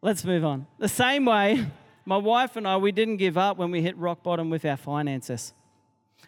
Let's 0.00 0.24
move 0.24 0.44
on. 0.44 0.66
The 0.78 0.88
same 0.88 1.24
way, 1.24 1.66
my 2.04 2.16
wife 2.16 2.56
and 2.56 2.66
I, 2.68 2.76
we 2.76 2.92
didn't 2.92 3.16
give 3.16 3.36
up 3.36 3.56
when 3.56 3.70
we 3.70 3.82
hit 3.82 3.96
rock 3.96 4.22
bottom 4.22 4.48
with 4.48 4.64
our 4.64 4.76
finances. 4.76 5.52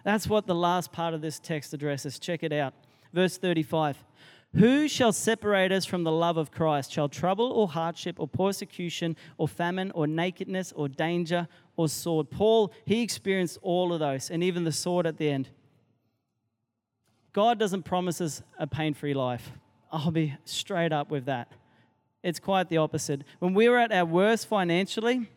That's 0.05 0.27
what 0.27 0.47
the 0.47 0.55
last 0.55 0.93
part 0.93 1.15
of 1.15 1.21
this 1.21 1.39
text 1.39 1.73
addresses. 1.73 2.19
Check 2.19 2.43
it 2.43 2.53
out. 2.53 2.75
Verse 3.13 3.39
35. 3.39 4.05
Who 4.57 4.89
shall 4.89 5.13
separate 5.13 5.71
us 5.71 5.85
from 5.85 6.03
the 6.03 6.11
love 6.11 6.37
of 6.37 6.51
Christ? 6.51 6.91
Shall 6.91 7.09
trouble 7.09 7.53
or 7.53 7.69
hardship 7.69 8.17
or 8.19 8.27
persecution 8.27 9.17
or 9.39 9.47
famine 9.47 9.93
or 9.93 10.09
nakedness 10.09 10.73
or 10.75 10.89
danger 10.89 11.47
or 11.77 11.89
sword? 11.89 12.31
Paul, 12.31 12.73
he 12.85 13.03
experienced 13.03 13.59
all 13.63 13.93
of 13.93 14.01
those 14.01 14.31
and 14.31 14.43
even 14.43 14.65
the 14.65 14.73
sword 14.73 15.07
at 15.07 15.19
the 15.19 15.31
end. 15.31 15.51
God 17.33 17.61
doesn't 17.61 17.85
promise 17.85 18.21
us 18.21 18.43
a 18.59 18.67
pain 18.67 18.93
free 18.93 19.15
life. 19.15 19.53
I'll 19.93 20.11
be 20.11 20.35
straight 20.45 20.93
up 20.93 21.13
with 21.13 21.27
that. 21.27 21.53
It's 22.23 22.39
quite 22.39 22.69
the 22.69 22.77
opposite. 22.77 23.23
When 23.39 23.55
we 23.55 23.69
were 23.69 23.79
at 23.79 23.93
our 23.93 24.05
worst 24.05 24.47
financially, 24.47 25.29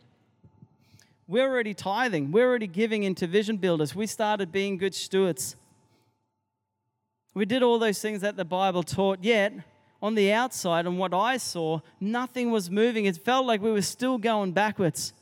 we're 1.28 1.50
already 1.50 1.74
tithing. 1.74 2.32
We're 2.32 2.48
already 2.48 2.67
giving 2.67 3.04
into 3.04 3.26
vision 3.28 3.58
builders. 3.58 3.96
We 3.96 4.08
started 4.08 4.52
being 4.52 4.78
good 4.78 4.93
stewards. 4.93 5.56
We 7.34 7.46
did 7.46 7.63
all 7.63 7.80
those 7.80 8.02
things 8.02 8.22
that 8.22 8.36
the 8.36 8.46
Bible 8.46 8.84
taught, 8.84 9.24
yet 9.24 9.54
on 10.02 10.15
the 10.15 10.34
outside, 10.34 10.86
and 10.86 11.00
what 11.00 11.13
I 11.13 11.38
saw, 11.38 11.80
nothing 12.00 12.52
was 12.52 12.69
moving. 12.69 13.06
It 13.06 13.15
felt 13.15 13.46
like 13.46 13.62
we 13.62 13.72
were 13.72 13.82
still 13.82 14.17
going 14.17 14.52
backwards. 14.52 15.13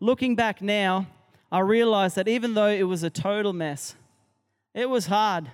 Looking 0.00 0.36
back 0.36 0.60
now, 0.60 1.06
I 1.50 1.60
realized 1.60 2.16
that 2.16 2.28
even 2.28 2.52
though 2.52 2.68
it 2.68 2.82
was 2.82 3.02
a 3.02 3.08
total 3.08 3.54
mess, 3.54 3.96
it 4.74 4.90
was 4.90 5.06
hard. 5.06 5.50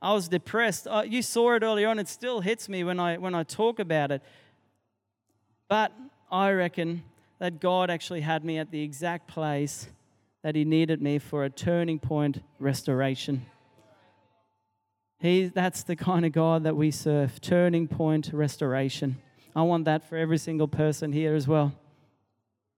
I 0.00 0.12
was 0.12 0.28
depressed. 0.28 0.86
Uh, 0.86 1.02
you 1.04 1.20
saw 1.20 1.54
it 1.54 1.64
earlier 1.64 1.88
on. 1.88 1.98
It 1.98 2.06
still 2.06 2.40
hits 2.40 2.68
me 2.68 2.84
when 2.84 3.00
I, 3.00 3.18
when 3.18 3.34
I 3.34 3.42
talk 3.42 3.80
about 3.80 4.12
it. 4.12 4.22
But 5.68 5.92
I 6.30 6.52
reckon 6.52 7.02
that 7.38 7.60
God 7.60 7.90
actually 7.90 8.20
had 8.20 8.44
me 8.44 8.58
at 8.58 8.70
the 8.70 8.82
exact 8.82 9.28
place 9.28 9.88
that 10.42 10.54
He 10.54 10.64
needed 10.64 11.02
me 11.02 11.18
for 11.18 11.44
a 11.44 11.50
turning 11.50 11.98
point 11.98 12.42
restoration. 12.58 13.46
He, 15.18 15.46
that's 15.46 15.82
the 15.82 15.96
kind 15.96 16.24
of 16.24 16.32
God 16.32 16.64
that 16.64 16.76
we 16.76 16.90
serve 16.90 17.40
turning 17.40 17.88
point 17.88 18.30
restoration. 18.32 19.16
I 19.54 19.62
want 19.62 19.86
that 19.86 20.08
for 20.08 20.16
every 20.16 20.38
single 20.38 20.68
person 20.68 21.12
here 21.12 21.34
as 21.34 21.48
well. 21.48 21.72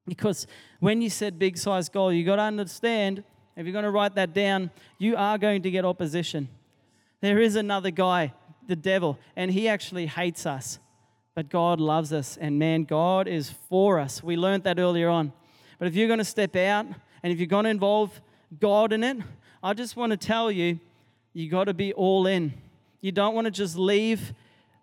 Because 0.06 0.46
when 0.80 1.02
you 1.02 1.10
set 1.10 1.38
big 1.38 1.58
size 1.58 1.88
goal, 1.88 2.12
you 2.12 2.24
got 2.24 2.36
to 2.36 2.42
understand, 2.42 3.22
if 3.56 3.66
you're 3.66 3.72
going 3.72 3.84
to 3.84 3.90
write 3.90 4.14
that 4.14 4.32
down, 4.32 4.70
you 4.98 5.16
are 5.16 5.36
going 5.36 5.62
to 5.62 5.70
get 5.70 5.84
opposition. 5.84 6.48
There 7.20 7.40
is 7.40 7.56
another 7.56 7.90
guy, 7.90 8.32
the 8.66 8.76
devil, 8.76 9.18
and 9.36 9.50
he 9.50 9.68
actually 9.68 10.06
hates 10.06 10.46
us 10.46 10.78
but 11.38 11.50
God 11.50 11.78
loves 11.78 12.12
us. 12.12 12.36
And 12.36 12.58
man, 12.58 12.82
God 12.82 13.28
is 13.28 13.48
for 13.68 14.00
us. 14.00 14.24
We 14.24 14.36
learned 14.36 14.64
that 14.64 14.80
earlier 14.80 15.08
on. 15.08 15.32
But 15.78 15.86
if 15.86 15.94
you're 15.94 16.08
going 16.08 16.18
to 16.18 16.24
step 16.24 16.56
out 16.56 16.86
and 17.22 17.32
if 17.32 17.38
you're 17.38 17.46
going 17.46 17.62
to 17.62 17.70
involve 17.70 18.20
God 18.58 18.92
in 18.92 19.04
it, 19.04 19.18
I 19.62 19.72
just 19.72 19.94
want 19.94 20.10
to 20.10 20.16
tell 20.16 20.50
you, 20.50 20.80
you 21.34 21.48
got 21.48 21.66
to 21.66 21.74
be 21.74 21.92
all 21.92 22.26
in. 22.26 22.54
You 23.00 23.12
don't 23.12 23.36
want 23.36 23.44
to 23.44 23.52
just 23.52 23.76
leave 23.76 24.32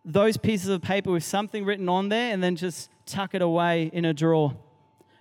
those 0.06 0.38
pieces 0.38 0.70
of 0.70 0.82
paper 0.82 1.12
with 1.12 1.26
something 1.26 1.66
written 1.66 1.90
on 1.90 2.08
there 2.08 2.32
and 2.32 2.42
then 2.42 2.56
just 2.56 2.90
tuck 3.06 3.36
it 3.36 3.42
away 3.42 3.90
in 3.92 4.06
a 4.06 4.14
drawer. 4.14 4.56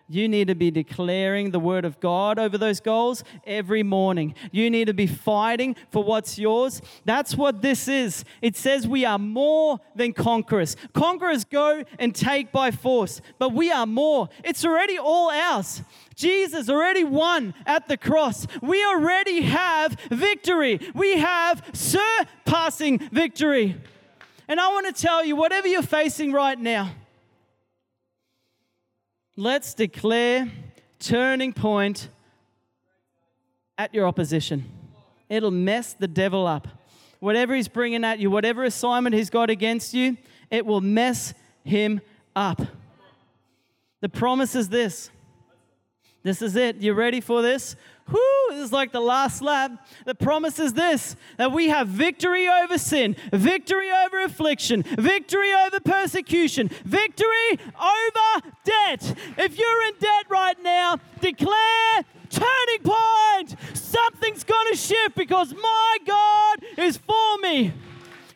You 0.07 0.29
need 0.29 0.49
to 0.49 0.55
be 0.55 0.71
declaring 0.71 1.51
the 1.51 1.59
word 1.59 1.87
of 1.87 1.99
God 1.99 2.39
over 2.39 2.59
those 2.59 2.79
goals 2.79 3.25
every 3.47 3.83
morning. 3.83 4.35
You 4.53 4.69
need 4.69 4.87
to 4.89 4.95
be 4.95 5.07
fighting 5.07 5.77
for 5.91 6.05
what's 6.05 6.39
yours. 6.39 6.83
That's 7.07 7.35
what 7.35 7.63
this 7.63 7.89
is. 7.89 8.23
It 8.43 8.55
says 8.55 8.87
we 8.87 9.07
are 9.07 9.19
more 9.19 9.81
than 9.95 10.13
conquerors. 10.13 10.77
Conquerors 10.93 11.45
go 11.45 11.85
and 11.99 12.15
take 12.15 12.53
by 12.53 12.71
force, 12.71 13.23
but 13.39 13.55
we 13.55 13.73
are 13.73 13.87
more. 13.87 14.29
It's 14.45 14.63
already 14.63 14.99
all 14.99 15.31
ours. 15.31 15.83
Jesus 16.15 16.69
already 16.69 17.05
won 17.05 17.55
at 17.65 17.89
the 17.89 17.97
cross. 17.97 18.47
We 18.61 18.85
already 18.85 19.41
have 19.43 19.97
victory. 20.11 20.81
We 20.95 21.19
have 21.19 21.65
surpassing 21.73 22.99
victory. 22.99 23.81
And 24.49 24.61
I 24.61 24.69
want 24.69 24.95
to 24.95 25.03
tell 25.03 25.25
you, 25.25 25.35
whatever 25.35 25.67
you're 25.67 25.83
facing 25.83 26.31
right 26.31 26.59
now, 26.59 26.93
Let's 29.37 29.75
declare 29.75 30.49
turning 31.01 31.53
point 31.53 32.09
at 33.77 33.93
your 33.93 34.07
opposition. 34.07 34.65
It'll 35.29 35.51
mess 35.51 35.93
the 35.93 36.07
devil 36.07 36.47
up. 36.47 36.69
Whatever 37.19 37.57
he's 37.57 37.67
bringing 37.67 38.05
at 38.05 38.21
you, 38.21 38.31
whatever 38.31 38.63
assignment 38.63 39.15
he's 39.15 39.31
got 39.31 39.51
against 39.51 39.93
you, 39.93 40.17
it 40.51 40.65
will 40.65 40.81
mess 40.81 41.35
him 41.65 42.01
up. 42.37 42.63
The 44.01 44.09
promise 44.09 44.55
is 44.55 44.69
this. 44.69 45.11
This 46.23 46.41
is 46.41 46.55
it. 46.55 46.77
You 46.77 46.93
ready 46.93 47.21
for 47.21 47.43
this? 47.43 47.75
Whoo, 48.11 48.19
this 48.51 48.67
is 48.67 48.73
like 48.73 48.93
the 48.93 49.01
last 49.01 49.41
lap. 49.41 49.87
The 50.05 50.15
promise 50.15 50.59
is 50.59 50.75
this 50.75 51.17
that 51.39 51.53
we 51.53 51.69
have 51.69 51.89
victory 51.89 52.47
over 52.49 52.77
sin, 52.77 53.17
victory 53.33 53.91
over 53.91 54.21
affliction, 54.21 54.83
victory 54.83 55.53
over 55.55 55.81
persecution, 55.81 56.69
victory 56.85 57.51
over 57.53 58.53
debt. 58.65 59.15
If 59.39 59.59
you're 59.59 59.83
in 59.89 59.95
debt 59.99 60.27
right 60.29 60.63
now, 60.63 60.99
declare 61.21 62.05
turning 62.29 62.83
point. 62.83 63.57
Something's 63.73 64.45
going 64.45 64.67
to 64.73 64.77
shift 64.77 65.15
because 65.15 65.55
my 65.55 65.99
God 66.07 66.59
is 66.77 66.99
for 66.99 67.39
me. 67.39 67.73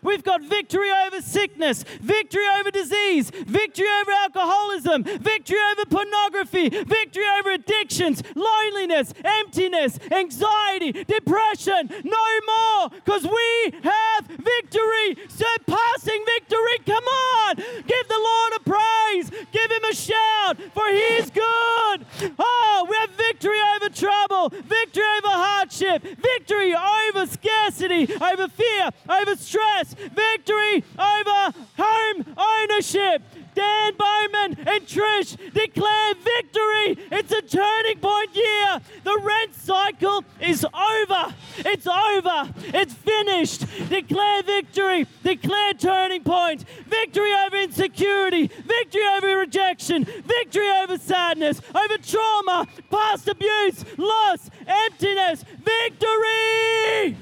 We've 0.02 0.22
got 0.22 0.42
victory 0.42 0.90
over 1.06 1.20
sickness, 1.20 1.84
victory 2.00 2.44
over 2.58 2.70
disease, 2.70 3.30
victory 3.30 3.88
over 4.00 4.12
alcoholism, 4.12 5.02
victory 5.02 5.58
over 5.72 5.84
pornography, 5.86 6.68
victory 6.68 7.24
over 7.38 7.52
addictions, 7.52 8.22
loneliness, 8.34 9.12
emptiness, 9.24 9.98
anxiety, 10.10 10.92
depression. 10.92 11.90
No 12.04 12.26
more 12.46 12.90
because 12.90 13.24
we 13.24 13.78
have 13.82 14.26
victory, 14.26 15.16
surpassing 15.28 16.24
victory. 16.24 16.78
Come 16.86 17.04
on, 17.04 17.56
give 17.56 18.08
the 18.08 18.20
Lord 18.22 18.52
a 18.56 18.60
praise, 18.60 19.30
give 19.52 19.70
him 19.70 19.84
a 19.90 19.94
shout, 19.94 20.58
for 20.74 20.86
he 20.88 21.18
is 21.18 21.30
good. 21.30 22.34
Oh, 22.38 22.86
we 22.88 22.96
have 22.96 23.10
victory 23.10 23.58
over 23.74 23.88
trouble, 23.88 24.50
victory 24.50 25.04
over 25.18 25.28
hardship, 25.28 26.02
victory 26.02 26.74
over 26.74 27.26
scarcity, 27.26 28.14
over 28.14 28.48
fear, 28.48 28.90
over 29.08 29.36
stress 29.36 29.87
victory 29.92 30.84
over 30.98 31.54
home 31.78 32.24
ownership. 32.36 33.22
Dan 33.54 33.94
Bowman 33.96 34.56
and 34.66 34.86
Trish 34.86 35.36
declare 35.52 36.14
victory. 36.14 37.06
It's 37.10 37.32
a 37.32 37.42
turning 37.42 37.98
point 37.98 38.34
year. 38.34 38.80
The 39.04 39.18
rent 39.22 39.54
cycle 39.54 40.24
is 40.40 40.64
over. 40.64 41.34
It's 41.58 41.86
over. 41.86 42.52
It's 42.74 42.94
finished. 42.94 43.64
Declare 43.88 44.42
victory. 44.42 45.06
Declare 45.22 45.74
turning 45.74 46.22
point. 46.22 46.64
Victory 46.86 47.32
over 47.46 47.56
insecurity. 47.56 48.46
Victory 48.46 49.02
over 49.16 49.38
rejection. 49.38 50.04
Victory 50.04 50.70
over 50.70 50.98
sadness. 50.98 51.60
Over 51.74 51.98
trauma. 51.98 52.66
Past 52.90 53.28
abuse. 53.28 53.84
Loss. 53.96 54.50
Emptiness. 54.66 55.44
Victory. 55.64 57.16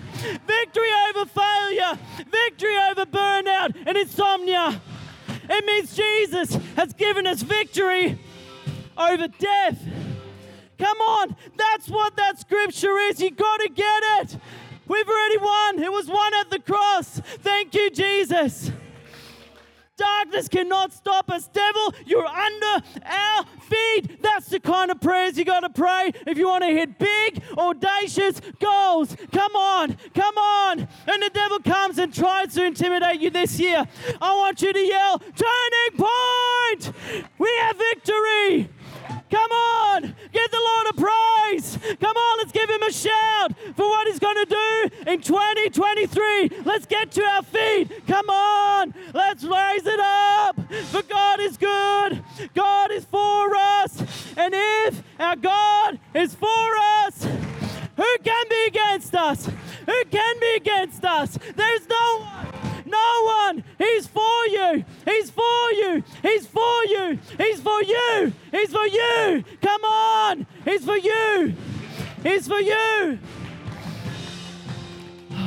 Victory 0.46 0.90
over 1.08 1.26
failure. 1.26 1.98
Victory 2.30 2.76
over 2.90 3.06
burnout 3.06 3.74
and 3.86 3.96
insomnia. 3.96 4.80
It 5.48 5.64
means 5.64 5.94
Jesus 5.96 6.54
has 6.76 6.92
given 6.92 7.26
us 7.26 7.42
victory 7.42 8.18
over 8.96 9.28
death. 9.28 9.82
Come 10.78 10.98
on, 10.98 11.36
that's 11.56 11.88
what 11.88 12.16
that 12.16 12.38
scripture 12.38 12.96
is. 12.98 13.20
You 13.20 13.30
got 13.30 13.60
to 13.60 13.68
get 13.68 14.02
it. 14.20 14.38
We've 14.86 15.08
already 15.08 15.38
won. 15.38 15.82
It 15.82 15.90
was 15.90 16.08
won 16.08 16.34
at 16.34 16.50
the 16.50 16.60
cross. 16.60 17.20
Thank 17.42 17.74
you, 17.74 17.90
Jesus. 17.90 18.70
Darkness 19.96 20.48
cannot 20.48 20.92
stop 20.92 21.30
us. 21.30 21.48
Devil, 21.48 21.94
you're 22.04 22.26
under 22.26 22.86
our 23.04 23.44
feet. 23.62 24.22
That's 24.22 24.48
the 24.48 24.60
kind 24.60 24.90
of 24.90 25.00
prayers 25.00 25.38
you 25.38 25.44
got 25.44 25.60
to 25.60 25.70
pray 25.70 26.12
if 26.26 26.36
you 26.36 26.48
want 26.48 26.64
to 26.64 26.70
hit 26.70 26.98
big, 26.98 27.42
audacious 27.56 28.40
goals. 28.60 29.16
Come 29.32 29.56
on, 29.56 29.96
come 30.14 30.36
on. 30.36 30.80
And 30.80 31.22
the 31.22 31.30
devil 31.32 31.58
comes 31.60 31.98
and 31.98 32.12
tries 32.12 32.54
to 32.54 32.64
intimidate 32.64 33.20
you 33.20 33.30
this 33.30 33.58
year. 33.58 33.84
I 34.20 34.36
want 34.36 34.60
you 34.60 34.72
to 34.72 34.80
yell, 34.80 35.18
Turning 35.18 36.06
point! 36.06 36.92
We 37.38 37.50
have 37.60 37.76
victory! 37.76 38.68
Come 39.30 39.50
on, 39.50 40.02
give 40.32 40.50
the 40.50 40.60
Lord 40.60 40.86
a 40.90 40.94
praise. 40.94 41.78
Come 42.00 42.16
on, 42.16 42.38
let's 42.38 42.52
give 42.52 42.68
him 42.68 42.82
a 42.82 42.92
shout 42.92 43.52
for 43.76 43.88
what 43.88 44.06
he's 44.06 44.18
going 44.18 44.36
to 44.36 44.46
do 44.46 45.10
in 45.10 45.20
2023. 45.20 46.50
Let's 46.64 46.86
get 46.86 47.10
to 47.12 47.22
our 47.24 47.42
feet. 47.42 48.06
Come 48.06 48.28
on, 48.30 48.94
let's 49.14 49.44
raise 49.44 49.86
it 49.86 50.00
up. 50.00 50.56
For 50.90 51.02
God 51.02 51.40
is 51.40 51.56
good, 51.56 52.22
God 52.54 52.90
is 52.90 53.04
for 53.04 53.56
us. 53.56 54.02
And 54.36 54.54
if 54.54 55.02
our 55.18 55.36
God 55.36 55.98
is 56.14 56.34
for 56.34 56.76
us, 57.04 57.24
who 57.96 58.16
can 58.22 58.48
be 58.48 58.64
against 58.68 59.14
us? 59.14 59.46
Who 59.46 60.04
can 60.10 60.40
be 60.40 60.54
against 60.56 61.04
us? 61.04 61.38
There's 61.54 61.88
no 61.88 62.18
one. 62.20 62.46
No 62.84 63.22
one. 63.46 63.64
He's 63.78 64.06
for 64.06 64.46
you. 64.46 64.84
He's 65.16 65.30
for 65.30 65.72
you. 65.72 66.04
He's 66.22 66.46
for 66.46 66.84
you. 66.84 67.18
He's 67.38 67.60
for 67.60 67.82
you. 67.82 68.32
He's 68.50 68.70
for 68.70 68.86
you. 68.86 69.44
Come 69.62 69.84
on. 69.84 70.46
He's 70.64 70.84
for 70.84 70.98
you. 70.98 71.54
He's 72.22 72.46
for 72.46 72.60
you. 72.60 73.18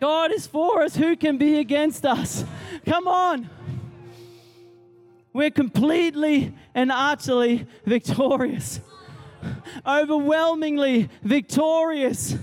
God 0.00 0.30
is 0.32 0.46
for 0.46 0.82
us. 0.82 0.94
Who 0.94 1.16
can 1.16 1.38
be 1.38 1.58
against 1.58 2.06
us? 2.06 2.44
Come 2.86 3.08
on. 3.08 3.50
We're 5.32 5.50
completely 5.50 6.54
and 6.74 6.92
utterly 6.92 7.66
victorious. 7.84 8.78
Overwhelmingly 9.84 11.08
victorious. 11.22 12.36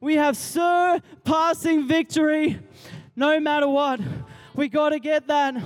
We 0.00 0.14
have 0.14 0.36
surpassing 0.36 1.88
victory 1.88 2.60
no 3.18 3.40
matter 3.40 3.68
what. 3.68 4.00
We 4.54 4.68
got 4.68 4.90
to 4.90 5.00
get 5.00 5.26
that. 5.26 5.56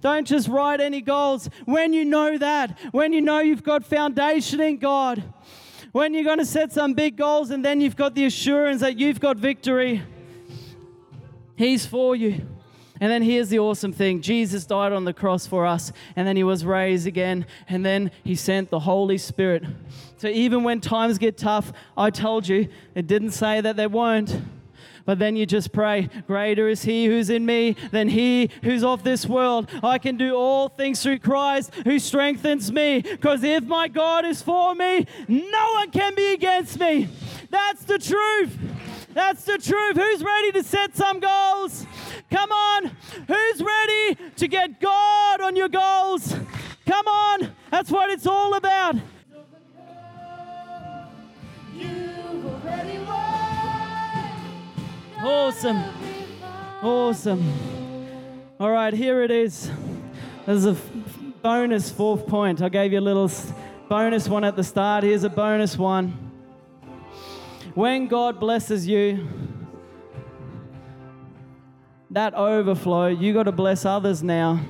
Don't 0.00 0.26
just 0.26 0.48
write 0.48 0.80
any 0.80 1.00
goals. 1.00 1.48
When 1.64 1.92
you 1.92 2.04
know 2.04 2.36
that, 2.38 2.78
when 2.92 3.12
you 3.12 3.22
know 3.22 3.40
you've 3.40 3.62
got 3.62 3.84
foundation 3.84 4.60
in 4.60 4.76
God, 4.76 5.22
when 5.92 6.12
you're 6.12 6.24
going 6.24 6.38
to 6.38 6.46
set 6.46 6.72
some 6.72 6.92
big 6.92 7.16
goals 7.16 7.50
and 7.50 7.64
then 7.64 7.80
you've 7.80 7.96
got 7.96 8.14
the 8.14 8.26
assurance 8.26 8.82
that 8.82 8.98
you've 8.98 9.18
got 9.18 9.38
victory, 9.38 10.02
He's 11.56 11.86
for 11.86 12.16
you. 12.16 12.46
And 13.00 13.10
then 13.10 13.22
here's 13.22 13.48
the 13.48 13.58
awesome 13.58 13.92
thing 13.92 14.20
Jesus 14.20 14.66
died 14.66 14.92
on 14.92 15.04
the 15.04 15.12
cross 15.12 15.46
for 15.46 15.66
us, 15.66 15.92
and 16.16 16.26
then 16.26 16.36
he 16.36 16.44
was 16.44 16.64
raised 16.64 17.06
again, 17.06 17.46
and 17.68 17.84
then 17.84 18.10
he 18.22 18.34
sent 18.34 18.70
the 18.70 18.80
Holy 18.80 19.18
Spirit. 19.18 19.64
So 20.16 20.28
even 20.28 20.62
when 20.64 20.80
times 20.80 21.18
get 21.18 21.36
tough, 21.36 21.72
I 21.96 22.10
told 22.10 22.46
you, 22.46 22.68
it 22.94 23.06
didn't 23.06 23.32
say 23.32 23.60
that 23.60 23.76
they 23.76 23.86
won't. 23.86 24.40
But 25.04 25.18
then 25.18 25.36
you 25.36 25.46
just 25.46 25.72
pray, 25.72 26.08
Greater 26.26 26.68
is 26.68 26.82
He 26.82 27.06
who's 27.06 27.30
in 27.30 27.44
me 27.44 27.76
than 27.90 28.08
He 28.08 28.50
who's 28.62 28.84
of 28.84 29.04
this 29.04 29.26
world. 29.26 29.70
I 29.82 29.98
can 29.98 30.16
do 30.16 30.34
all 30.34 30.68
things 30.68 31.02
through 31.02 31.18
Christ 31.18 31.74
who 31.84 31.98
strengthens 31.98 32.72
me. 32.72 33.00
Because 33.00 33.42
if 33.42 33.64
my 33.64 33.88
God 33.88 34.24
is 34.24 34.42
for 34.42 34.74
me, 34.74 35.06
no 35.28 35.68
one 35.74 35.90
can 35.90 36.14
be 36.14 36.32
against 36.32 36.78
me. 36.78 37.08
That's 37.50 37.84
the 37.84 37.98
truth. 37.98 38.56
That's 39.12 39.44
the 39.44 39.58
truth. 39.58 39.96
Who's 39.96 40.24
ready 40.24 40.52
to 40.52 40.64
set 40.64 40.96
some 40.96 41.20
goals? 41.20 41.86
Come 42.30 42.50
on. 42.50 42.90
Who's 43.28 43.62
ready 43.62 44.16
to 44.36 44.48
get 44.48 44.80
God 44.80 45.40
on 45.40 45.54
your 45.54 45.68
goals? 45.68 46.34
Come 46.84 47.06
on. 47.06 47.52
That's 47.70 47.90
what 47.90 48.10
it's 48.10 48.26
all 48.26 48.54
about. 48.54 48.96
Awesome. 55.24 55.82
Awesome. 56.82 57.54
All 58.60 58.70
right, 58.70 58.92
here 58.92 59.22
it 59.22 59.30
is. 59.30 59.70
There's 60.44 60.66
a 60.66 60.76
bonus 61.40 61.90
fourth 61.90 62.26
point. 62.26 62.60
I 62.60 62.68
gave 62.68 62.92
you 62.92 62.98
a 62.98 63.00
little 63.00 63.30
bonus 63.88 64.28
one 64.28 64.44
at 64.44 64.54
the 64.54 64.62
start. 64.62 65.02
Here's 65.02 65.24
a 65.24 65.30
bonus 65.30 65.78
one. 65.78 66.10
When 67.72 68.06
God 68.06 68.38
blesses 68.38 68.86
you, 68.86 69.26
that 72.10 72.34
overflow, 72.34 73.06
you 73.06 73.32
got 73.32 73.44
to 73.44 73.52
bless 73.52 73.86
others 73.86 74.22
now. 74.22 74.60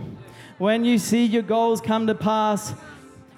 When 0.59 0.85
you 0.85 0.99
see 0.99 1.25
your 1.25 1.43
goals 1.43 1.81
come 1.81 2.07
to 2.07 2.14
pass, 2.14 2.75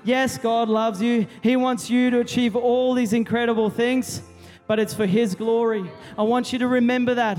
yes, 0.04 0.36
God 0.36 0.68
loves 0.68 1.00
you. 1.00 1.26
He 1.40 1.56
wants 1.56 1.88
you 1.88 2.10
to 2.10 2.20
achieve 2.20 2.54
all 2.54 2.92
these 2.92 3.14
incredible 3.14 3.70
things 3.70 4.20
but 4.66 4.78
it's 4.78 4.94
for 4.94 5.06
His 5.06 5.34
glory. 5.34 5.90
I 6.18 6.22
want 6.22 6.52
you 6.52 6.58
to 6.60 6.66
remember 6.66 7.14
that. 7.14 7.38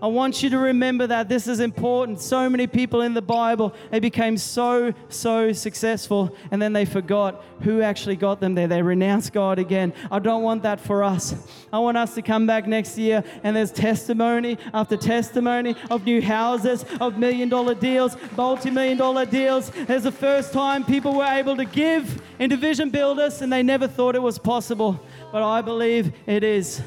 I 0.00 0.06
want 0.06 0.42
you 0.42 0.50
to 0.50 0.58
remember 0.58 1.06
that 1.06 1.28
this 1.28 1.48
is 1.48 1.60
important. 1.60 2.20
So 2.20 2.48
many 2.48 2.66
people 2.66 3.02
in 3.02 3.14
the 3.14 3.22
Bible, 3.22 3.74
they 3.90 4.00
became 4.00 4.36
so, 4.36 4.94
so 5.08 5.52
successful 5.52 6.36
and 6.50 6.62
then 6.62 6.72
they 6.72 6.84
forgot 6.84 7.44
who 7.62 7.82
actually 7.82 8.16
got 8.16 8.40
them 8.40 8.54
there. 8.54 8.68
They 8.68 8.82
renounced 8.82 9.32
God 9.32 9.58
again. 9.58 9.92
I 10.10 10.20
don't 10.20 10.42
want 10.42 10.62
that 10.62 10.80
for 10.80 11.02
us. 11.02 11.34
I 11.72 11.78
want 11.80 11.96
us 11.96 12.14
to 12.14 12.22
come 12.22 12.46
back 12.46 12.66
next 12.66 12.96
year 12.96 13.24
and 13.42 13.56
there's 13.56 13.72
testimony 13.72 14.58
after 14.72 14.96
testimony 14.96 15.74
of 15.90 16.04
new 16.04 16.22
houses, 16.22 16.84
of 17.00 17.18
million 17.18 17.48
dollar 17.48 17.74
deals, 17.74 18.16
multi 18.36 18.70
million 18.70 18.98
dollar 18.98 19.26
deals. 19.26 19.70
There's 19.70 20.04
the 20.04 20.12
first 20.12 20.52
time 20.52 20.84
people 20.84 21.14
were 21.14 21.24
able 21.24 21.56
to 21.56 21.64
give 21.64 22.22
into 22.38 22.56
Vision 22.56 22.90
Builders 22.90 23.42
and 23.42 23.52
they 23.52 23.62
never 23.62 23.88
thought 23.88 24.14
it 24.14 24.22
was 24.22 24.38
possible 24.38 25.00
but 25.32 25.42
I 25.42 25.62
believe 25.62 26.12
it 26.26 26.42
is. 26.42 26.82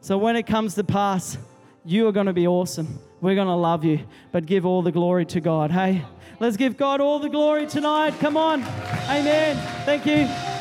So 0.00 0.18
when 0.18 0.36
it 0.36 0.44
comes 0.44 0.74
to 0.74 0.84
pass, 0.84 1.38
you 1.86 2.08
are 2.08 2.12
going 2.12 2.26
to 2.26 2.32
be 2.32 2.46
awesome. 2.46 2.98
We're 3.20 3.36
going 3.36 3.46
to 3.46 3.54
love 3.54 3.84
you, 3.84 4.00
but 4.32 4.44
give 4.44 4.66
all 4.66 4.82
the 4.82 4.92
glory 4.92 5.24
to 5.26 5.40
God. 5.40 5.70
Hey, 5.70 6.04
let's 6.40 6.56
give 6.56 6.76
God 6.76 7.00
all 7.00 7.20
the 7.20 7.28
glory 7.28 7.66
tonight. 7.66 8.18
Come 8.18 8.36
on. 8.36 8.62
Amen. 9.08 9.56
Thank 9.84 10.04
you. 10.04 10.55